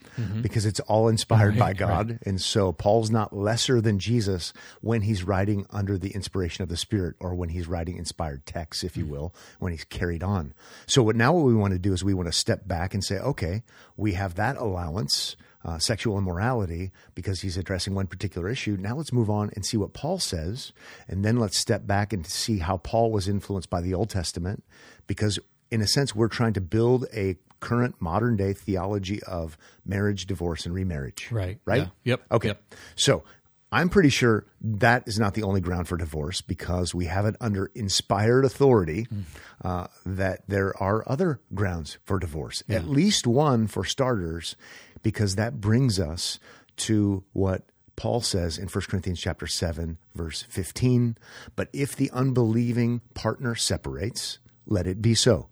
[0.42, 2.18] because it's all inspired by Right, God.
[2.27, 6.77] And so Paul's not lesser than Jesus when he's writing under the inspiration of the
[6.77, 10.55] Spirit or when he's writing inspired texts, if you will, when he's carried on.
[10.87, 13.05] So what now what we want to do is we want to step back and
[13.05, 13.62] say, okay,
[13.96, 18.77] we have that allowance uh, sexual immorality because he's addressing one particular issue.
[18.79, 20.72] Now let's move on and see what Paul says,
[21.09, 24.62] and then let's step back and see how Paul was influenced by the Old Testament,
[25.07, 25.38] because
[25.70, 30.66] in a sense we're trying to build a current modern day theology of marriage, divorce,
[30.66, 31.29] and remarriage.
[31.33, 31.59] Right.
[31.64, 31.83] Right.
[31.83, 31.88] Yeah.
[32.05, 32.22] Yep.
[32.33, 32.48] Okay.
[32.48, 32.74] Yep.
[32.96, 33.24] So.
[33.72, 37.35] I'm pretty sure that is not the only ground for divorce because we have it
[37.40, 39.09] under inspired authority
[39.64, 42.62] uh, that there are other grounds for divorce.
[42.68, 44.55] At least one for starters,
[45.05, 46.40] because that brings us
[46.79, 47.62] to what
[47.95, 51.17] Paul says in 1 Corinthians chapter 7 verse 15,
[51.55, 55.49] but if the unbelieving partner separates, let it be so.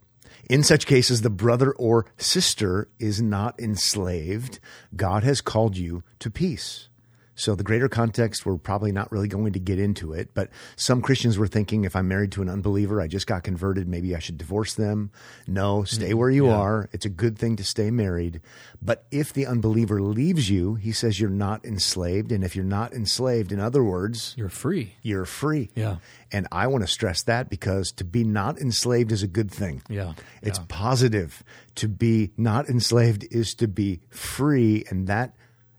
[0.50, 4.58] In such cases, the brother or sister is not enslaved.
[4.96, 6.88] God has called you to peace.
[7.34, 11.00] So, the greater context, we're probably not really going to get into it, but some
[11.00, 14.18] Christians were thinking if I'm married to an unbeliever, I just got converted, maybe I
[14.18, 15.10] should divorce them.
[15.46, 16.18] No, stay mm-hmm.
[16.18, 16.88] where you are.
[16.92, 18.40] It's a good thing to stay married.
[18.82, 22.32] But if the unbeliever leaves you, he says you're not enslaved.
[22.32, 24.94] And if you're not enslaved, in other words, You're free.
[25.02, 25.70] you're free.
[25.74, 25.96] Yeah.
[26.30, 29.82] And I want to stress that because to be not enslaved is a good thing.
[29.88, 30.14] Yeah.
[30.42, 30.64] It's Yeah.
[30.68, 31.42] positive.
[31.76, 34.84] To be not enslaved is to be free.
[34.90, 35.34] And that,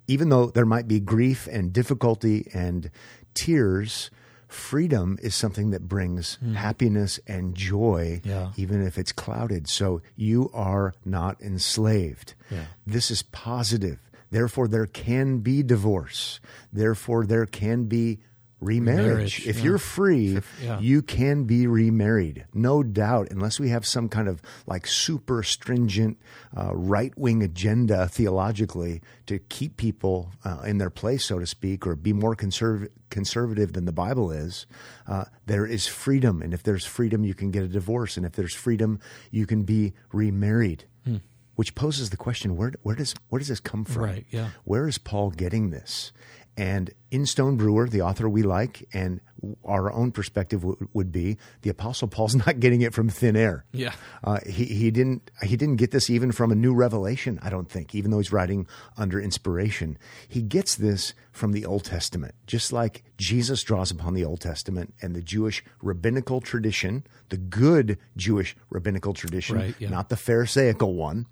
[0.08, 2.90] even though there might be grief and difficulty and
[3.34, 4.12] tears,
[4.48, 6.54] freedom is something that brings mm-hmm.
[6.56, 8.22] happiness and joy.
[8.24, 8.52] Yeah.
[8.56, 9.68] even if it's clouded.
[9.68, 12.36] So you are not enslaved.
[12.50, 12.66] Yeah.
[12.86, 14.00] This is positive.
[14.32, 16.40] Therefore, there can be divorce.
[16.72, 18.20] Therefore, there can be
[18.64, 19.06] remarriage.
[19.06, 19.64] Remarriage, if yeah.
[19.64, 20.80] you're free, yeah.
[20.80, 22.46] you can be remarried.
[22.54, 26.18] No doubt, unless we have some kind of like super stringent
[26.56, 31.86] uh, right wing agenda theologically to keep people uh, in their place, so to speak,
[31.86, 34.66] or be more conserv- conservative than the Bible is.
[35.08, 36.42] Uh, there is freedom.
[36.42, 38.18] And if there's freedom, you can get a divorce.
[38.18, 39.00] And if there's freedom,
[39.32, 40.86] you can be remarried.
[41.06, 41.18] Hmm.
[41.56, 44.04] Which poses the question: Where where does where does this come from?
[44.04, 44.50] Right, yeah.
[44.64, 46.12] Where is Paul getting this?
[46.56, 49.22] And in Stone Brewer, the author we like, and
[49.66, 53.66] our own perspective w- would be the Apostle Paul's not getting it from thin air.
[53.72, 53.94] Yeah.
[54.24, 57.40] uh, he he didn't he didn't get this even from a new revelation.
[57.42, 59.98] I don't think, even though he's writing under inspiration,
[60.30, 62.36] he gets this from the Old Testament.
[62.46, 67.98] Just like Jesus draws upon the Old Testament and the Jewish rabbinical tradition, the good
[68.16, 69.90] Jewish rabbinical tradition, Right, yeah.
[69.90, 71.26] not the Pharisaical one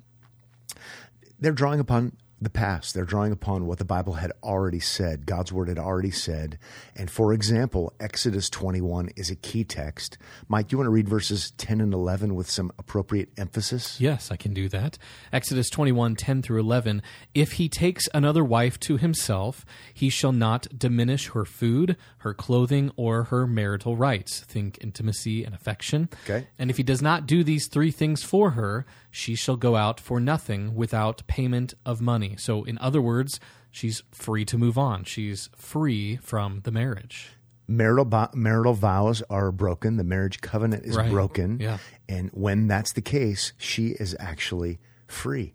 [1.40, 2.94] they're drawing upon the past.
[2.94, 6.58] They're drawing upon what the Bible had already said, God's word had already said.
[6.96, 10.18] And for example, Exodus 21 is a key text.
[10.48, 14.02] Mike, do you want to read verses 10 and 11 with some appropriate emphasis?
[14.02, 14.98] Yes, I can do that.
[15.32, 17.04] Exodus 21, 10 through 11.
[17.36, 22.92] If he takes another wife to himself, he shall not diminish her food, her clothing,
[22.96, 24.40] or her marital rights.
[24.42, 26.10] Think intimacy and affection.
[26.26, 26.48] Okay.
[26.58, 30.00] And if he does not do these three things for her, she shall go out
[30.00, 32.36] for nothing without payment of money.
[32.38, 35.04] So, in other words, she's free to move on.
[35.04, 37.32] She's free from the marriage.
[37.68, 39.98] Marital, bo- marital vows are broken.
[39.98, 41.10] The marriage covenant is Right.
[41.12, 41.60] broken.
[41.60, 41.78] Yeah.
[42.10, 45.54] And when that's the case, she is actually free,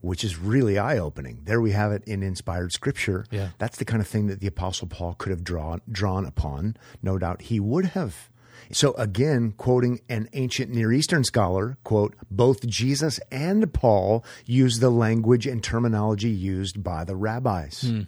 [0.00, 1.40] which is really eye opening.
[1.44, 3.24] There we have it in inspired scripture.
[3.30, 3.50] Yeah.
[3.58, 6.76] That's the kind of thing that the Apostle Paul could have drawn, drawn upon.
[7.02, 8.30] No doubt he would have.
[8.72, 14.90] So again, quoting an ancient Near Eastern scholar, quote, both Jesus and Paul use the
[14.90, 17.82] language and terminology used by the rabbis.
[17.82, 18.02] Hmm.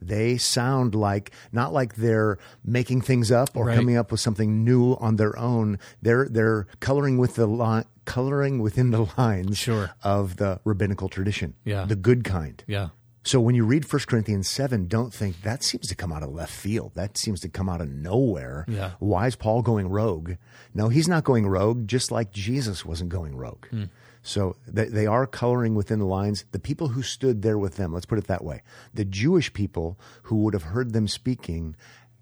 [0.00, 3.76] They sound like not like they're making things up or Right.
[3.76, 5.78] coming up with something new on their own.
[6.02, 9.90] They're they're coloring with the line, coloring within the lines Sure.
[10.04, 11.86] of the rabbinical tradition, Yeah.
[11.86, 12.62] the good kind.
[12.66, 12.90] Yeah.
[13.26, 16.32] So when you read 1 Corinthians 7, don't think that seems to come out of
[16.32, 16.92] left field.
[16.94, 18.64] That seems to come out of nowhere.
[18.68, 18.92] Yeah.
[19.00, 20.34] Why is Paul going rogue?
[20.72, 23.66] No, he's not going rogue, just like Jesus wasn't going rogue.
[23.66, 23.84] Hmm.
[24.22, 26.44] So they, they are coloring within the lines.
[26.52, 28.62] The people who stood there with them, let's put it that way,
[28.94, 31.74] the Jewish people who would have heard them speaking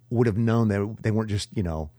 [0.08, 1.90] would have known that they weren't just, you know,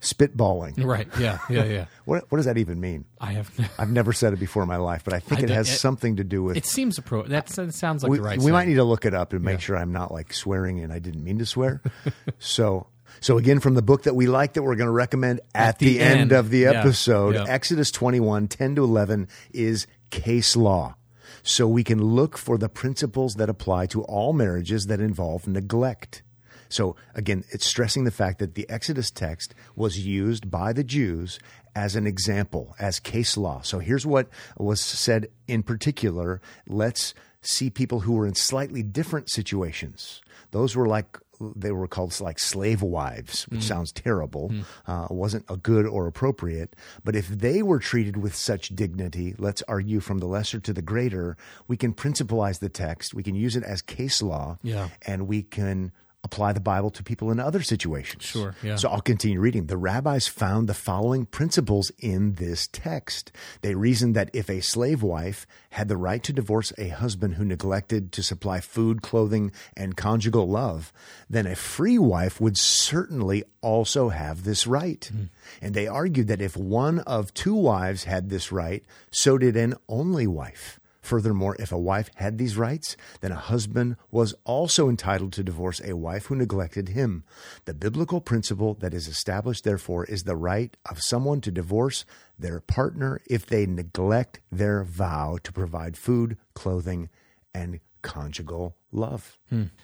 [0.00, 0.82] spitballing.
[0.84, 1.08] Right.
[1.18, 1.38] Yeah.
[1.48, 1.64] Yeah.
[1.64, 1.84] Yeah.
[2.04, 3.04] What, what does that even mean?
[3.20, 3.50] I have.
[3.78, 5.76] I've never said it before in my life, but I think I it has it-
[5.78, 7.28] something to do with It seems appro.
[7.28, 8.38] That sounds like we, the right.
[8.38, 10.92] we might need to look it up and make sure I'm not like swearing and
[10.92, 11.80] I didn't mean to swear.
[12.40, 12.88] so,
[13.20, 15.94] so again, from the book that we like that we're going to recommend at, the,
[15.94, 16.20] the end.
[16.20, 16.32] end.
[16.32, 16.70] of the Yeah.
[16.80, 17.44] episode, Yeah.
[17.48, 20.96] Exodus 21, 10 to 11 is case law.
[21.44, 26.22] So we can look for the principles that apply to all marriages that involve neglect.
[26.70, 31.38] So again, it's stressing the fact that the Exodus text was used by the Jews
[31.74, 33.60] as an example, as case law.
[33.62, 36.40] So here's what was said in particular.
[36.66, 40.20] Let's see people who were in slightly different situations.
[40.50, 41.18] Those were like
[41.56, 44.52] they were called like slave wives, which sounds terrible.
[44.86, 46.76] Uh, wasn't a good or appropriate.
[47.02, 50.82] But if they were treated with such dignity, let's argue from the lesser to the
[50.82, 53.14] greater, we can principalize the text.
[53.14, 54.58] We can use it as case law.
[54.62, 54.88] Yeah.
[55.06, 58.24] And we can apply the Bible to people in other situations.
[58.24, 58.76] Sure, yeah.
[58.76, 59.66] So I'll continue reading.
[59.66, 63.32] The rabbis found the following principles in this text.
[63.62, 67.44] They reasoned that if a slave wife had the right to divorce a husband who
[67.44, 70.92] neglected to supply food, clothing, and conjugal love,
[71.28, 75.04] then a free wife would certainly also have this right.
[75.12, 75.24] Hmm.
[75.62, 79.74] And they argued that if one of two wives had this right, so did an
[79.88, 80.80] only wife.
[81.00, 85.80] Furthermore, if a wife had these rights, then a husband was also entitled to divorce
[85.84, 87.24] a wife who neglected him.
[87.64, 92.04] The biblical principle that is established, therefore, is the right of someone to divorce
[92.38, 97.08] their partner if they neglect their vow to provide food, clothing,
[97.54, 99.38] and conjugal love.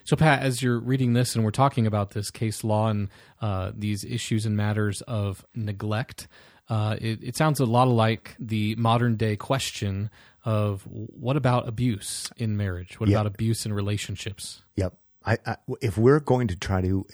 [0.05, 3.09] So, Pat, as you're reading this and we're talking about this case law and
[3.41, 6.29] uh, these issues and matters of neglect,
[6.69, 10.11] uh, it, it sounds a lot like the modern day question
[10.45, 12.99] of what about abuse in marriage?
[13.01, 13.17] What Yeah.
[13.21, 14.63] about abuse in relationships?
[14.77, 14.95] Yep.
[15.25, 17.05] I, I, if we're going to try to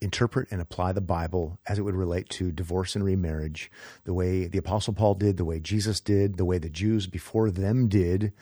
[0.00, 3.70] interpret and apply the Bible as it would relate to divorce and remarriage,
[4.04, 7.50] the way the Apostle Paul did, the way Jesus did, the way the Jews before
[7.50, 8.32] them did,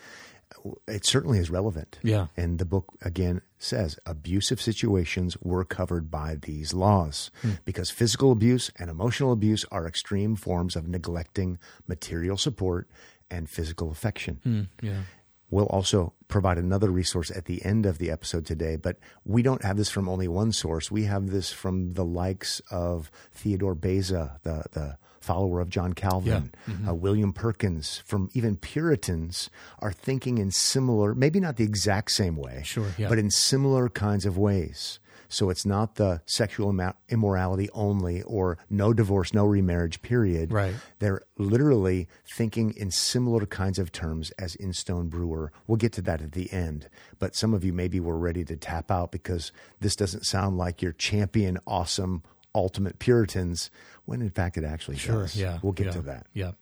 [0.87, 1.99] it certainly is relevant.
[2.03, 2.27] Yeah.
[2.37, 7.53] And the book again says abusive situations were covered by these laws hmm.
[7.65, 12.89] because physical abuse and emotional abuse are extreme forms of neglecting material support
[13.31, 14.41] and physical affection.
[14.43, 14.63] Hmm.
[14.83, 15.03] Yeah.
[15.49, 19.63] We'll also provide another resource at the end of the episode today, but we don't
[19.63, 20.91] have this from only one source.
[20.91, 26.53] We have this from the likes of Theodore Beza, the, the follower of John Calvin,
[26.89, 32.37] uh, William Perkins, from even Puritans are thinking in similar, maybe not the exact same
[32.37, 33.09] way, Sure, yeah.
[33.09, 35.01] but in similar kinds of ways.
[35.29, 40.53] So it's not the sexual immo- immorality only or no divorce, no remarriage, period.
[40.53, 40.75] Right.
[41.01, 45.51] They're literally thinking in similar kinds of terms as Instone Brewer.
[45.67, 46.89] We'll get to that at the end.
[47.19, 50.81] But some of you maybe were ready to tap out because this doesn't sound like
[50.81, 52.23] your champion, awesome,
[52.57, 53.71] ultimate Puritans,
[54.05, 55.37] when in fact it actually does.
[55.37, 55.59] Yeah.
[55.63, 56.27] We'll get yeah, to that.
[56.33, 56.53] Yeah.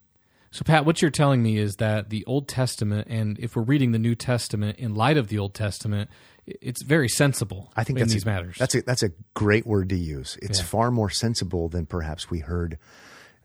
[0.50, 3.90] So, Pat, what you're telling me is that the Old Testament, and if we're reading
[3.90, 6.08] the New Testament in light of the Old Testament,
[6.46, 8.56] it's very sensible I think in that's these a, matters.
[8.58, 10.38] That's a that's a great word to use.
[10.42, 10.64] It's Yeah.
[10.66, 12.78] far more sensible than perhaps we heard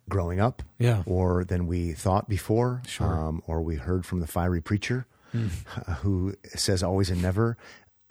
[0.07, 1.01] growing up, Yeah.
[1.05, 3.07] or than we thought before, Sure.
[3.07, 5.05] Um, or we heard from the fiery preacher
[6.01, 7.57] who says always and never.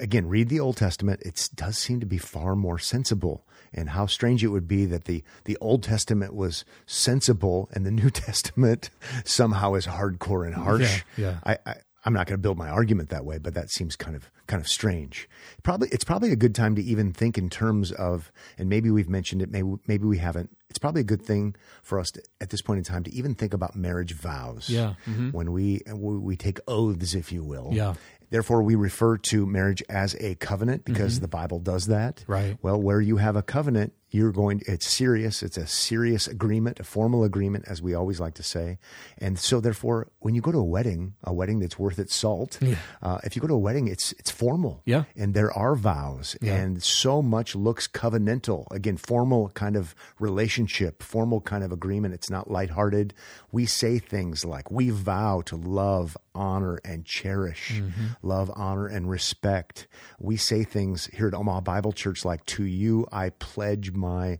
[0.00, 1.20] Again, read the Old Testament.
[1.24, 3.44] It does seem to be far more sensible.
[3.72, 7.90] And how strange it would be that the, the Old Testament was sensible and the
[7.90, 8.90] New Testament
[9.24, 11.04] somehow is hardcore and harsh.
[11.16, 11.56] Yeah, yeah.
[11.64, 14.16] I, I, I'm not going to build my argument that way, but that seems kind
[14.16, 15.28] of kind of strange.
[15.62, 19.08] Probably it's probably a good time to even think in terms of, and maybe we've
[19.08, 20.56] mentioned it, maybe maybe we haven't.
[20.70, 23.34] It's probably a good thing for us to, at this point in time to even
[23.34, 24.70] think about marriage vows.
[24.70, 25.30] Yeah, mm-hmm.
[25.30, 27.70] when we we we take oaths, if you will.
[27.72, 27.94] Yeah.
[28.30, 32.16] Therefore, we refer to marriage as a covenant because the Bible does that.
[32.16, 32.32] Mm-hmm.
[32.32, 32.58] Right.
[32.62, 34.62] Well, where you have a covenant, you're going.
[34.66, 35.42] It's serious.
[35.42, 38.78] It's a serious agreement, a formal agreement, as we always like to say.
[39.18, 42.58] And so, therefore, when you go to a wedding, a wedding that's worth its salt,
[43.02, 44.82] uh, if you go to a wedding, it's it's formal.
[44.86, 45.04] Yeah.
[45.16, 48.66] And there are vows, and so much looks covenantal.
[48.70, 52.14] Again, formal kind of relationship, formal kind of agreement.
[52.14, 53.12] It's not lighthearted.
[53.52, 57.82] We say things like, "We vow to love, honor, and cherish,
[58.22, 59.86] love, honor, and respect."
[60.18, 64.38] We say things here at Omaha Bible Church like, "To you I pledge my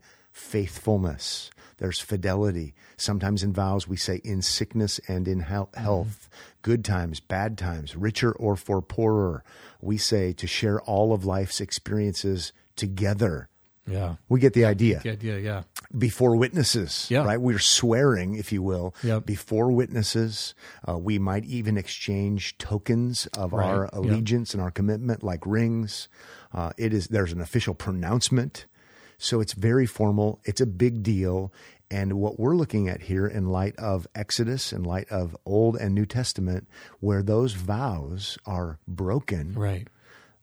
[0.62, 2.75] faithfulness." There's fidelity.
[2.97, 6.29] Sometimes in vows we say in sickness and in hel- health,
[6.62, 9.44] good times, bad times, richer or for poorer.
[9.81, 13.49] We say to share all of life's experiences together.
[13.87, 14.16] yeah.
[14.29, 15.01] We get the idea.
[15.05, 15.62] Yeah, yeah, yeah.
[15.97, 17.25] Before witnesses, Yeah.
[17.25, 17.40] right?
[17.40, 19.25] We're swearing, if you will, Yep.
[19.25, 20.55] before witnesses.
[20.87, 23.64] Uh, we might even exchange tokens of Right.
[23.66, 23.90] our Yep.
[23.94, 26.09] allegiance and our commitment, like rings.
[26.53, 28.66] Uh, it is there's an official pronouncement,
[29.19, 30.41] so it's very formal.
[30.45, 31.53] It's a big deal.
[31.91, 35.95] And what we're looking at here, in light of Exodus, in light of Old and
[35.95, 36.69] New Testament,
[37.01, 39.89] where those vows are broken, Right.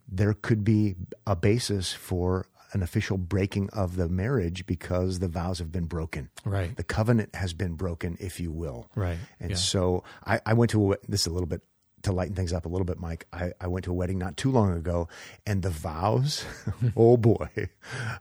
[0.08, 0.96] there could be
[1.28, 6.30] a basis for an official breaking of the marriage because the vows have been broken.
[6.44, 6.76] Right.
[6.76, 8.90] The covenant has been broken, if you will.
[8.96, 9.20] Right.
[9.40, 9.56] And Yeah.
[9.58, 11.62] so I, I went to a, this is a little bit
[12.06, 14.38] to lighten things up a little bit, Mike, I, I went to a wedding not
[14.38, 15.08] too long ago,
[15.46, 16.46] and the vows,
[16.96, 17.70] oh boy,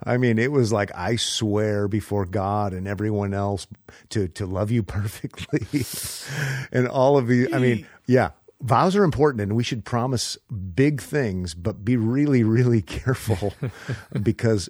[0.03, 3.67] I mean, it was like I swear before God and everyone else
[4.11, 5.85] to to love you perfectly,
[6.73, 7.53] and all of the.
[7.55, 8.31] I mean, yeah,
[8.61, 10.37] vows are important, and we should promise
[10.75, 13.55] big things, but be really, really careful
[14.23, 14.69] because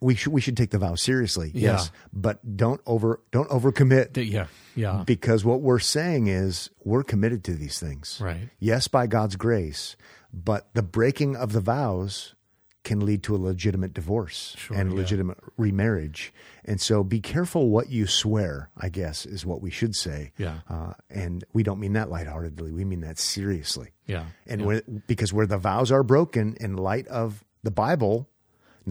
[0.00, 1.50] we should we should take the vow seriously.
[1.54, 1.72] Yeah.
[1.72, 7.44] Yes, but don't over don't overcommit yeah, yeah, because what we're saying is we're committed
[7.44, 8.18] to these things.
[8.20, 8.48] Right.
[8.58, 9.96] Yes, by God's grace,
[10.32, 12.34] but the breaking of the vows
[12.82, 14.96] can lead to a legitimate divorce Sure, and yeah.
[14.96, 16.32] legitimate remarriage.
[16.64, 20.32] And so be careful what you swear, I guess, is what we should say.
[20.38, 20.60] Yeah.
[20.66, 22.72] Uh, and we don't mean that lightheartedly.
[22.72, 23.90] We mean that seriously.
[24.06, 24.24] yeah.
[24.46, 24.80] And yeah.
[25.06, 28.29] because where the vows are broken in light of the Bible,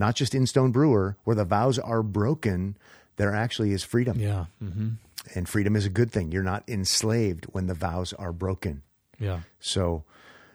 [0.00, 2.76] not just Instone Brewer, where the vows are broken,
[3.16, 4.18] there actually is freedom.
[4.18, 4.88] yeah, hmm
[5.36, 6.32] And freedom is a good thing.
[6.32, 8.82] You're not enslaved when the vows are broken.
[9.18, 10.02] yeah, So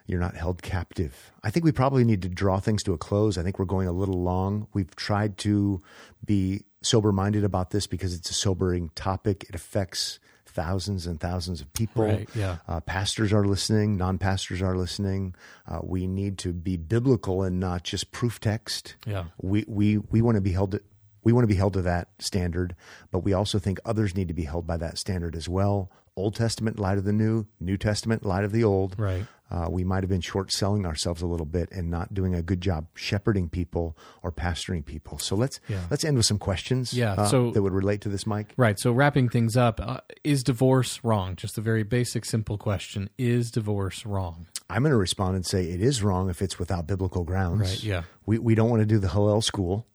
[0.08, 1.32] you're not held captive.
[1.43, 3.38] I think we probably need to draw things to a close.
[3.38, 4.68] I think we're going a little long.
[4.74, 5.82] We've tried to
[6.26, 9.46] be sober minded about this because it's a sobering topic.
[9.50, 10.20] It affects
[10.56, 12.06] thousands and thousands of people.
[12.06, 12.58] Right, yeah.
[12.68, 15.36] Uh, pastors are listening, non pastors are listening.
[15.68, 18.95] Uh, we need to be biblical and not just proof text.
[19.06, 19.26] Yeah.
[19.41, 20.82] We, we, we want to be held to,
[21.24, 22.76] we want to be held to that standard,
[23.12, 25.91] but we also think others need to be held by that standard as well.
[26.18, 28.95] Old Testament light of the New, New Testament light of the Old.
[28.97, 29.26] Right.
[29.51, 32.41] Uh, we might have been short selling ourselves a little bit and not doing a
[32.41, 35.20] good job shepherding people or pastoring people.
[35.20, 35.82] So let's Yeah.
[35.91, 36.93] let's end with some questions.
[36.93, 38.53] Yeah, uh, so- that would relate to this, Mike.
[38.57, 38.80] Right.
[38.80, 41.36] So wrapping things up, uh, is divorce wrong?
[41.36, 44.47] Just a very basic, simple question: Is divorce wrong?
[44.68, 47.61] I'm going to respond and say it is wrong if it's without biblical grounds.
[47.70, 48.03] Right, yeah.
[48.26, 49.86] We we don't want to do the Hillel school,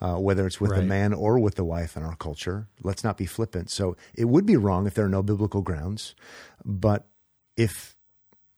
[0.00, 2.68] uh, whether it's with the man or with the wife in our culture.
[2.82, 3.70] Let's not be flippant.
[3.70, 6.14] So it would be wrong if there are no biblical grounds,
[6.64, 7.06] but
[7.56, 7.96] if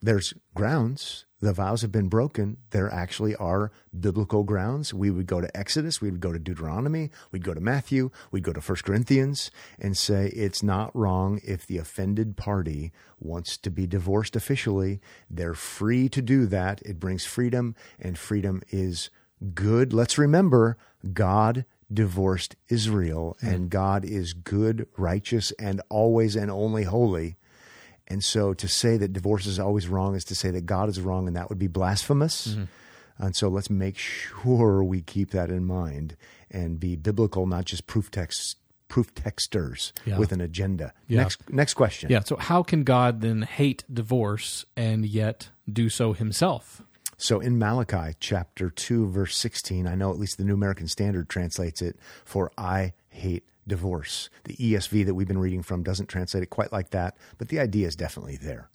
[0.00, 2.56] there's grounds, the vows have been broken.
[2.70, 4.94] There actually are biblical grounds.
[4.94, 8.44] We would go to Exodus, we would go to Deuteronomy, we'd go to Matthew, we'd
[8.44, 13.70] go to First Corinthians and say it's not wrong if the offended party wants to
[13.70, 15.00] be divorced officially.
[15.28, 16.80] They're free to do that.
[16.82, 19.10] It brings freedom, and freedom is
[19.54, 19.92] good.
[19.92, 20.76] Let's remember
[21.12, 27.36] God divorced Israel, and God is good, righteous, and always and only holy.
[28.08, 31.00] And so to say that divorce is always wrong is to say that God is
[31.00, 32.48] wrong, and that would be blasphemous.
[32.48, 32.64] Mm-hmm.
[33.18, 36.16] And so let's make sure we keep that in mind
[36.50, 38.56] and be biblical, not just proof text
[38.88, 40.18] proof texters Yeah.
[40.18, 40.92] with an agenda.
[41.08, 41.22] Yeah.
[41.22, 42.10] Next next question.
[42.10, 42.20] Yeah.
[42.20, 46.82] So how can God then hate divorce and yet do so Himself?
[47.22, 51.28] So in Malachi chapter 2 verse 16, I know at least the New American Standard
[51.28, 54.28] translates it for I hate divorce.
[54.42, 57.60] The ESV that we've been reading from doesn't translate it quite like that, but the
[57.60, 58.70] idea is definitely there.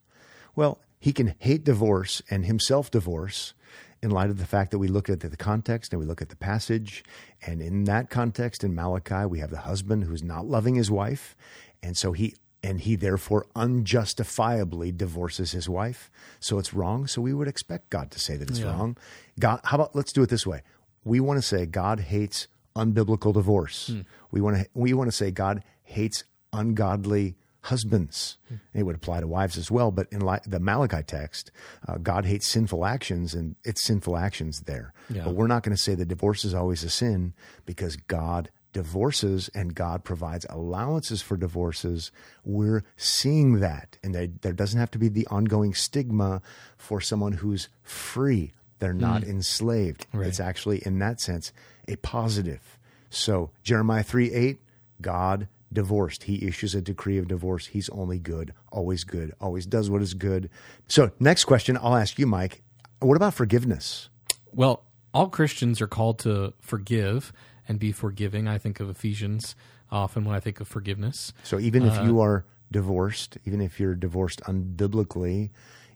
[0.55, 3.53] Well, he can hate divorce and himself divorce
[4.01, 6.29] in light of the fact that we look at the context and we look at
[6.29, 7.03] the passage.
[7.45, 11.35] And in that context, in Malachi, we have the husband who's not loving his wife.
[11.83, 12.33] And so he
[12.67, 16.11] and he therefore unjustifiably divorces his wife.
[16.39, 17.07] So it's wrong.
[17.07, 18.71] So we would expect God to say that it's Yeah.
[18.71, 18.97] wrong.
[19.39, 20.61] God, how about let's do it this way?
[21.03, 23.91] We want to say God hates unbiblical divorce.
[24.31, 28.37] We want to we want to say God hates ungodly husbands.
[28.73, 31.51] It would apply to wives as well, but in li- the Malachi text,
[31.87, 34.93] uh, God hates sinful actions, and it's sinful actions there.
[35.09, 35.25] Yeah.
[35.25, 37.33] But we're not going to say that divorce is always a sin
[37.65, 42.11] because God divorces and God provides allowances for divorces.
[42.45, 46.43] We're seeing that, and there, there doesn't have to be the ongoing stigma
[46.77, 48.51] for someone who's free.
[48.77, 48.99] They're hmm.
[48.99, 50.05] not enslaved.
[50.13, 50.27] Right.
[50.27, 51.51] It's actually, in that sense,
[51.87, 52.77] a positive.
[53.09, 54.59] So Jeremiah 3 8,
[55.01, 56.25] God divorced.
[56.25, 57.65] He issues a decree of divorce.
[57.65, 60.51] He's only good, always good, always does what is good.
[60.87, 62.61] So, next question I'll ask you, Mike.
[62.99, 64.09] What about forgiveness?
[64.53, 64.83] Well,
[65.15, 67.33] all Christians are called to forgive
[67.67, 68.47] and be forgiving.
[68.47, 69.55] I think of Ephesians
[69.91, 71.33] often when I think of forgiveness.
[71.43, 75.49] So, even if Uh, you are divorced, even if you're divorced unbiblically,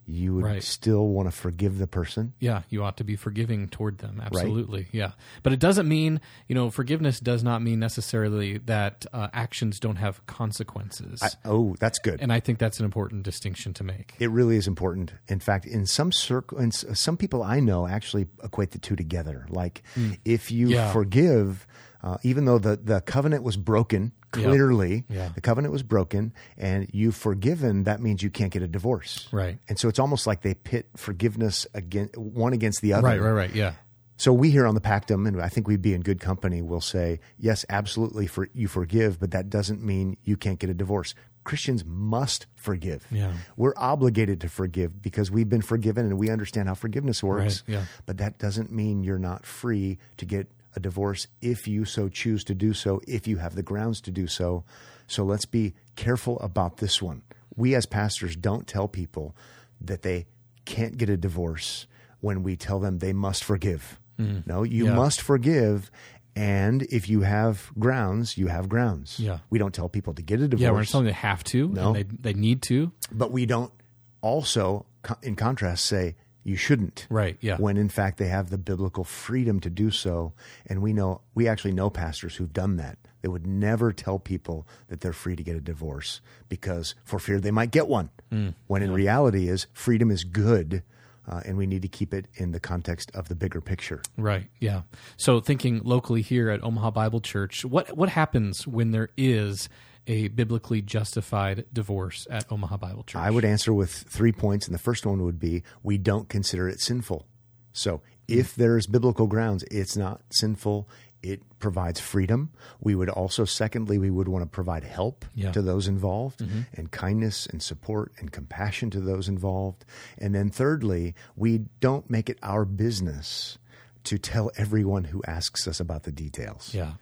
[0.05, 0.63] you would Right.
[0.63, 2.33] still want to forgive the person.
[2.39, 4.21] Yeah, you ought to be forgiving toward them.
[4.23, 4.87] Absolutely.
[4.91, 5.11] Yeah.
[5.43, 9.97] But it doesn't mean, you know, forgiveness does not mean necessarily that uh, actions don't
[9.97, 11.21] have consequences.
[11.45, 12.19] Oh, that's good.
[12.21, 14.13] and I think that's an important distinction to make.
[14.19, 15.13] It really is important.
[15.27, 19.45] In fact, in some circle, in some people I know actually equate the two together.
[19.49, 19.83] Like,
[20.25, 20.69] if you.
[20.69, 20.91] Yeah.
[20.91, 21.67] forgive,
[22.03, 25.29] uh, even though the, the covenant was broken, clearly, Yeah.
[25.35, 29.27] the covenant was broken, and you've forgiven, that means you can't get a divorce.
[29.31, 29.59] Right.
[29.69, 33.07] And so it's almost like they pit forgiveness against one against the other.
[33.07, 33.53] Right, right, right.
[33.55, 33.73] Yeah.
[34.17, 36.79] So we here on the Pactum, and I think we'd be in good company, will
[36.81, 41.15] say, yes, absolutely, for you forgive, but that doesn't mean you can't get a divorce.
[41.43, 43.07] Christians must forgive.
[43.09, 43.33] Yeah.
[43.57, 47.63] We're obligated to forgive because we've been forgiven and we understand how forgiveness works.
[47.67, 47.85] Right, yeah.
[48.05, 52.43] But that doesn't mean you're not free to get a divorce if you so choose
[52.45, 54.63] to do so, if you have the grounds to do so.
[55.07, 57.24] So let's be careful about this one.
[57.55, 59.36] We as pastors don't tell people
[59.82, 60.28] that they
[60.65, 61.88] can't get a divorce
[62.22, 63.99] when we tell them they must forgive.
[64.19, 64.45] Mm.
[64.47, 64.95] No, you Yeah.
[64.95, 65.91] must forgive.
[66.34, 69.19] And if you have grounds, you have grounds.
[69.19, 69.39] Yeah.
[69.49, 71.43] We don't tell people to get a divorce Yeah, we're not telling them they have
[71.45, 71.67] to.
[71.67, 71.88] No.
[71.88, 72.91] and they they need to.
[73.11, 73.74] but we don't
[74.22, 74.86] also,
[75.24, 77.07] in contrast, say you shouldn't.
[77.09, 77.57] Right, yeah.
[77.57, 80.33] When in fact they have the biblical freedom to do so,
[80.65, 82.97] and we know we actually know pastors who've done that.
[83.21, 87.39] They would never tell people that they're free to get a divorce because for fear
[87.39, 88.09] they might get one.
[88.31, 88.53] Mm.
[88.67, 90.83] when in reality is freedom is good,
[91.29, 94.01] uh, and we need to keep it in the context of the bigger picture.
[94.17, 94.47] Right.
[94.59, 94.83] Yeah.
[95.17, 99.69] So thinking locally here at Omaha Bible Church, what what happens when there is
[100.07, 103.21] a biblically justified divorce at Omaha Bible Church?
[103.21, 106.67] I would answer with three points, and the first one would be we don't consider
[106.67, 107.27] it sinful.
[107.73, 110.89] So if there's biblical grounds, it's not sinful.
[111.23, 112.51] It provides freedom.
[112.79, 115.51] We would also, secondly, we would want to provide help Yeah.
[115.51, 116.61] to those involved mm-hmm.
[116.73, 119.85] and kindness and support and compassion to those involved.
[120.17, 123.59] And then thirdly, we don't make it our business
[124.05, 126.73] to tell everyone who asks us about the details.
[126.73, 126.93] Yeah.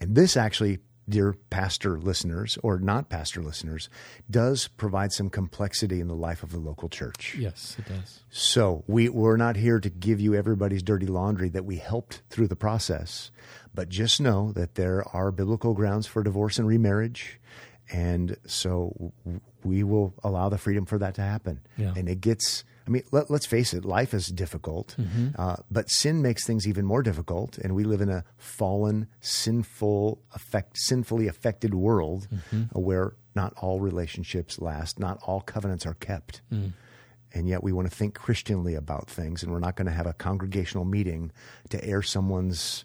[0.00, 0.80] And this actually,
[1.10, 3.90] dear pastor listeners or not pastor listeners,
[4.30, 7.36] does provide some complexity in the life of the local church.
[7.38, 8.20] Yes, it does.
[8.30, 12.48] So we, we're not here to give you everybody's dirty laundry that we helped through
[12.48, 13.30] the process,
[13.74, 17.40] but just know that there are biblical grounds for divorce and remarriage.
[17.92, 19.12] And so
[19.64, 21.60] we will allow the freedom for that to happen.
[21.76, 21.92] Yeah.
[21.96, 24.96] And it gets, I mean, let, let's face it, life is difficult,
[25.38, 27.56] uh, but sin makes things even more difficult.
[27.56, 33.78] And we live in a fallen, sinful, affect, sinfully affected world uh, where not all
[33.78, 36.42] relationships last, not all covenants are kept
[37.32, 40.06] and yet we want to think Christianly about things, and we're not going to have
[40.06, 41.30] a congregational meeting
[41.68, 42.84] to air someone's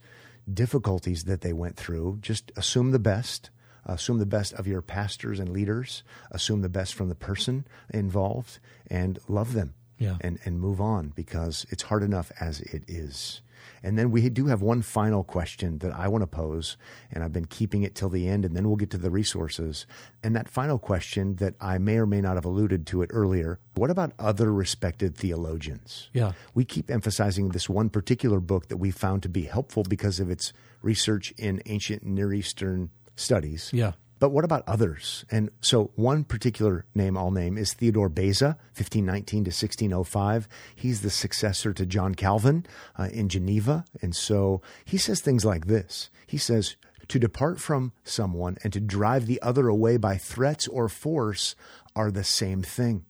[0.51, 2.19] difficulties that they went through.
[2.21, 3.49] Just assume the best.
[3.87, 6.03] Assume the best of your pastors and leaders.
[6.31, 9.73] Assume the best from the person involved, and love them.
[9.97, 10.17] Yeah.
[10.21, 13.41] And and move on because it's hard enough as it is.
[13.81, 16.77] And then we do have one final question that I want to pose,
[17.11, 19.85] and I've been keeping it till the end, and then we'll get to the resources.
[20.23, 23.59] And that final question that I may or may not have alluded to it earlier
[23.75, 26.09] what about other respected theologians?
[26.13, 26.31] Yeah.
[26.53, 30.29] We keep emphasizing this one particular book that we found to be helpful because of
[30.29, 33.69] its research in ancient Near Eastern studies.
[33.73, 33.93] Yeah.
[34.25, 35.23] But what about others?
[35.29, 40.47] And so one particular name I'll name is Theodore Beza, 1519 to 1605.
[40.75, 42.65] He's the successor to John Calvin
[42.97, 43.85] uh, in Geneva.
[44.01, 46.09] And so he says things like this.
[46.25, 46.75] He says,
[47.07, 51.55] to depart from someone and to drive the other away by threats or force
[51.95, 53.05] are the same thing.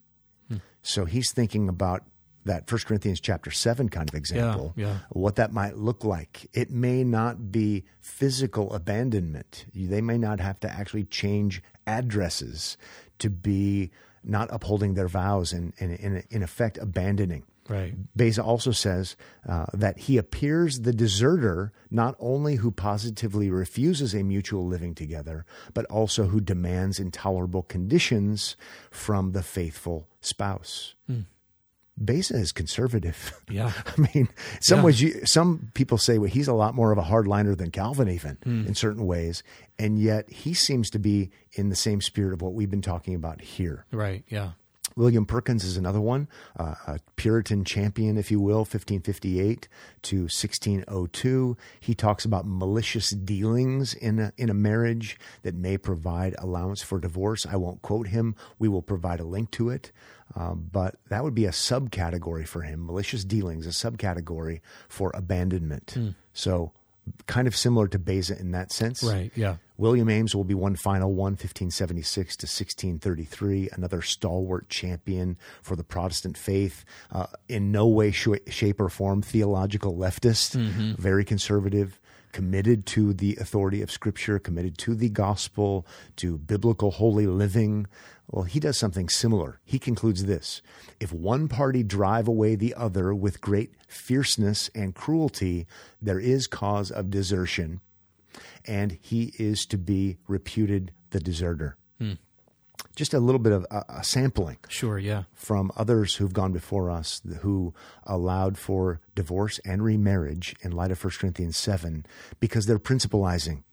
[0.81, 2.03] So he's thinking about
[2.45, 4.99] that First Corinthians chapter 7 kind of example, yeah.
[5.09, 6.47] what that might look like.
[6.53, 9.65] It may not be physical abandonment.
[9.73, 12.77] They may not have to actually change addresses
[13.19, 13.91] to be
[14.23, 17.43] not upholding their vows and, and in, in effect abandoning.
[17.67, 17.95] Right.
[18.15, 19.15] Beza also says
[19.49, 25.45] uh, that he appears the deserter not only who positively refuses a mutual living together,
[25.73, 28.55] but also who demands intolerable conditions
[28.91, 30.93] from the faithful spouse.
[31.97, 33.33] Beza is conservative.
[33.49, 33.71] Yeah.
[33.85, 34.27] I mean,
[34.59, 34.83] some Yeah.
[34.85, 38.09] ways, you, some people say well, he's a lot more of a hardliner than Calvin,
[38.09, 38.65] even Hmm.
[38.67, 39.43] in certain ways,
[39.79, 43.15] and yet he seems to be in the same spirit of what we've been talking
[43.15, 43.85] about here.
[43.91, 44.23] Right.
[44.27, 44.51] Yeah.
[44.97, 46.27] William Perkins is another one,
[46.57, 49.67] uh, a Puritan champion, if you will, 1558
[50.03, 51.57] to 1602.
[51.79, 56.99] He talks about malicious dealings in a, in a marriage that may provide allowance for
[56.99, 57.45] divorce.
[57.45, 58.35] I won't quote him.
[58.57, 59.91] We will provide a link to it.
[60.33, 62.85] Um, but that would be a subcategory for him.
[62.85, 65.97] Malicious dealings, a subcategory for abandonment.
[66.33, 66.71] So,
[67.27, 69.03] kind of similar to Beza in that sense.
[69.03, 69.31] Right.
[69.35, 69.57] Yeah.
[69.77, 75.83] William Ames will be one final one, 1576 to 1633, another stalwart champion for the
[75.83, 76.83] Protestant faith.
[77.11, 80.55] Uh, in no way, sh- shape, or form theological leftist,
[80.97, 81.99] very conservative,
[82.31, 85.85] committed to the authority of Scripture, committed to the gospel,
[86.17, 87.85] to biblical holy living.
[88.31, 89.59] Well, he does something similar.
[89.63, 90.61] He concludes this
[90.99, 95.67] If one party drive away the other with great fierceness and cruelty,
[96.01, 97.81] there is cause of desertion
[98.65, 101.77] and he is to be reputed the deserter.
[102.95, 104.97] Just a little bit of a, a sampling Sure.
[104.97, 105.23] Yeah.
[105.33, 107.73] from others who've gone before us who
[108.05, 112.05] allowed for divorce and remarriage in light of 1 Corinthians 7
[112.39, 113.63] because they're principalizing.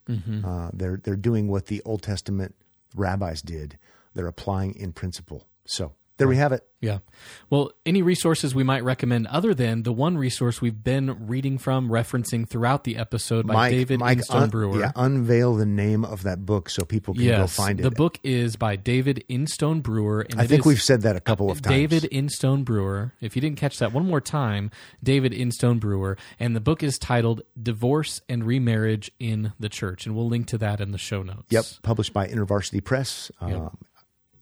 [0.45, 2.55] Uh, they're, they're doing what the Old Testament
[2.97, 3.79] rabbis did.
[4.15, 5.47] They're applying in principle.
[5.65, 6.65] So there we have it.
[6.81, 6.99] Yeah.
[7.51, 11.89] Well, any resources we might recommend other than the one resource we've been reading from,
[11.89, 14.79] referencing throughout the episode by Mike, David Mike Instone un- Brewer.
[14.79, 17.83] yeah, unveil the name of that book so people can go find it.
[17.83, 20.27] the book is by David Instone Brewer.
[20.31, 21.75] And I think we've said that a couple of times.
[21.75, 23.15] David Instone Brewer.
[23.21, 24.71] If you didn't catch that one more time,
[25.03, 26.19] David Instone Brewer.
[26.39, 30.07] And the book is titled Divorce and Remarriage in the Church.
[30.07, 31.47] And we'll link to that in the show notes.
[31.51, 33.31] Yep, published by InterVarsity Press.
[33.41, 33.77] Um,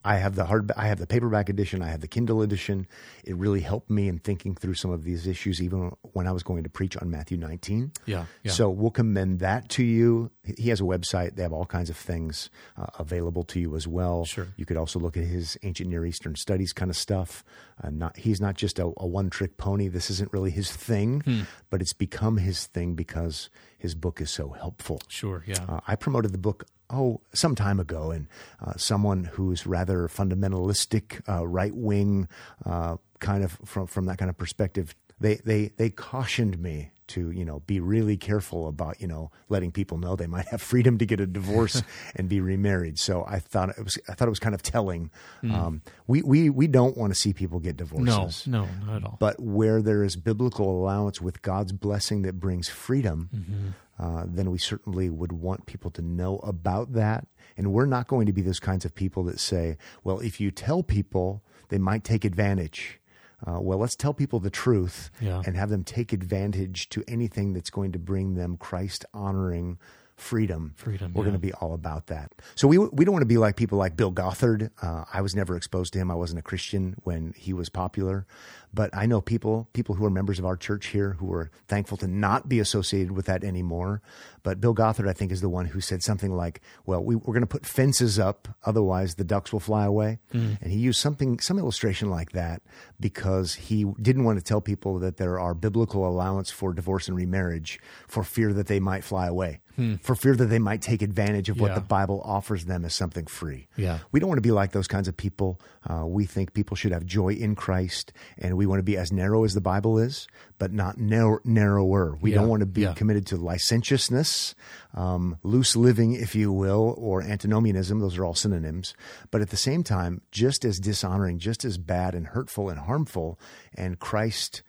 [0.04, 1.82] I have the hard, I have the paperback edition.
[1.82, 2.86] I have the Kindle edition.
[3.24, 6.42] It really helped me in thinking through some of these issues, even when I was
[6.42, 7.92] going to preach on Matthew 19.
[8.06, 8.52] Yeah, yeah.
[8.52, 10.30] So we'll commend that to you.
[10.56, 11.36] He has a website.
[11.36, 12.48] They have all kinds of things
[12.78, 14.24] uh, available to you as well.
[14.24, 14.48] Sure.
[14.56, 17.44] You could also look at his ancient Near Eastern studies kind of stuff.
[17.82, 19.88] Uh, not he's not just a, a one trick pony.
[19.88, 21.40] This isn't really his thing, Hmm.
[21.68, 25.00] but it's become his thing because his book is so helpful.
[25.08, 25.64] Sure, yeah.
[25.68, 28.28] Uh, I promoted the book oh some time ago, and
[28.64, 32.28] uh, someone who's rather fundamentalistic, uh, right wing,
[32.66, 37.30] uh, kind of from from that kind of perspective, they they they cautioned me to
[37.30, 40.98] you know be really careful about you know letting people know they might have freedom
[40.98, 41.82] to get a divorce
[42.16, 42.98] and be remarried.
[42.98, 45.10] So I thought it was I thought it was kind of telling.
[45.42, 48.46] Um, we we we don't want to see people get no, divorces.
[48.46, 49.16] no, not at all.
[49.20, 53.68] But where there is biblical allowance with God's blessing that brings freedom, Mm-hmm.
[53.98, 57.26] uh, then we certainly would want people to know about that.
[57.56, 60.50] And we're not going to be those kinds of people that say, well, if you
[60.50, 62.99] tell people, they might take advantage.
[63.46, 65.42] Uh, well, let's tell people the truth Yeah.
[65.46, 69.78] and have them take advantage to anything that's going to bring them Christ honoring
[70.16, 70.74] freedom.
[70.76, 71.30] Freedom, We're yeah.
[71.30, 72.32] going to be all about that.
[72.54, 74.70] So we we don't want to be like people like Bill Gothard.
[74.82, 76.10] Uh, I was never exposed to him.
[76.10, 78.26] I wasn't a Christian when he was popular,
[78.72, 81.96] but I know people people who are members of our church here who are thankful
[81.98, 84.00] to not be associated with that anymore.
[84.42, 87.34] But Bill Gothard, I think, is the one who said something like, "Well, we, we're
[87.34, 90.56] going to put fences up, otherwise the ducks will fly away." Mm.
[90.62, 92.62] And he used something some illustration like that
[92.98, 97.16] because he didn't want to tell people that there are biblical allowance for divorce and
[97.16, 99.60] remarriage for fear that they might fly away.
[100.02, 101.76] For fear that they might take advantage of what Hmm.
[101.76, 101.78] Yeah.
[101.80, 103.66] the Bible offers them as something free.
[103.78, 104.00] Yeah.
[104.12, 105.58] We don't want to be like those kinds of people.
[105.88, 109.10] Uh, we think people should have joy in Christ, and we want to be as
[109.10, 112.16] narrow as the Bible is, but not narrow, narrower.
[112.20, 112.36] We Yeah.
[112.40, 112.92] don't want to be Yeah.
[112.92, 114.54] committed to licentiousness,
[114.92, 118.00] um, loose living, if you will, or antinomianism.
[118.00, 118.92] Those are all synonyms.
[119.30, 123.40] But at the same time, just as dishonoring, just as bad and hurtful and harmful,
[123.74, 124.62] and Christ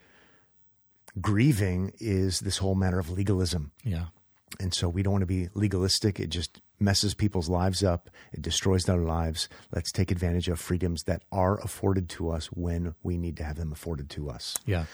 [1.20, 3.72] grieving is this whole matter of legalism.
[3.84, 4.06] yeah.
[4.60, 6.20] And so we don't want to be legalistic.
[6.20, 8.10] It just messes people's lives up.
[8.34, 9.48] It destroys their lives.
[9.74, 13.58] Let's take advantage of freedoms that are afforded to us when we need to have
[13.58, 14.58] them afforded to us.
[14.66, 14.86] Yeah.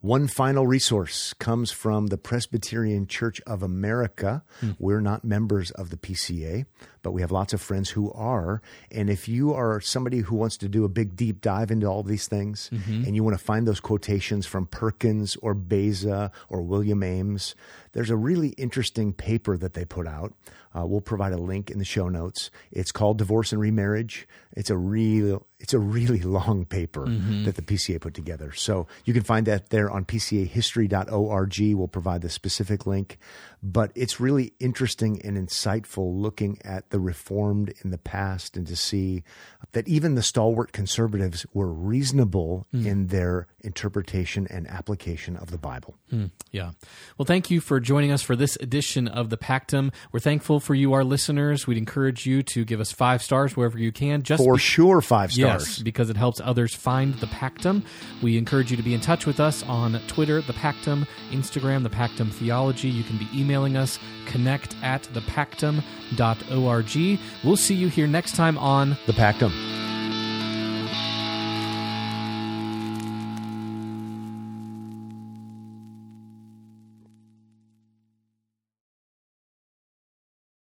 [0.00, 4.44] One final resource comes from the Presbyterian Church of America.
[4.60, 4.70] Hmm.
[4.78, 6.66] We're not members of the PCA,
[7.02, 8.62] but we have lots of friends who are.
[8.92, 12.04] And if you are somebody who wants to do a big deep dive into all
[12.04, 13.06] these things mm-hmm.
[13.06, 17.56] and you want to find those quotations from Perkins or Beza or William Ames,
[17.92, 20.34] there's a really interesting paper that they put out.
[20.76, 22.50] Uh, we'll provide a link in the show notes.
[22.70, 24.28] It's called Divorce and Remarriage.
[24.52, 27.06] It's a real, it's a really long paper
[27.44, 28.52] that the PCA put together.
[28.52, 31.74] So you can find that there on PCAhistory.org.
[31.74, 33.18] We'll provide the specific link,
[33.62, 38.76] but it's really interesting and insightful looking at the Reformed in the past and to
[38.76, 39.24] see
[39.72, 42.86] that even the stalwart conservatives were reasonable hmm.
[42.86, 45.96] in their interpretation and application of the Bible.
[46.10, 46.70] Hmm, yeah.
[47.16, 49.92] Well, thank you for joining us for this edition of the Pactum.
[50.12, 51.66] We're thankful for you, our listeners.
[51.66, 54.22] We'd encourage you to give us five stars wherever you can.
[54.22, 55.82] Just For be- sure, five Yes, stars.
[55.82, 57.82] because it helps others find the Pactum.
[58.22, 61.90] We encourage you to be in touch with us on Twitter, the Pactum, Instagram, the
[61.90, 62.88] Pactum Theology.
[62.88, 67.18] You can be emailing us, connect at thepactum.org.
[67.42, 69.87] We'll see you here next time on The Pactum.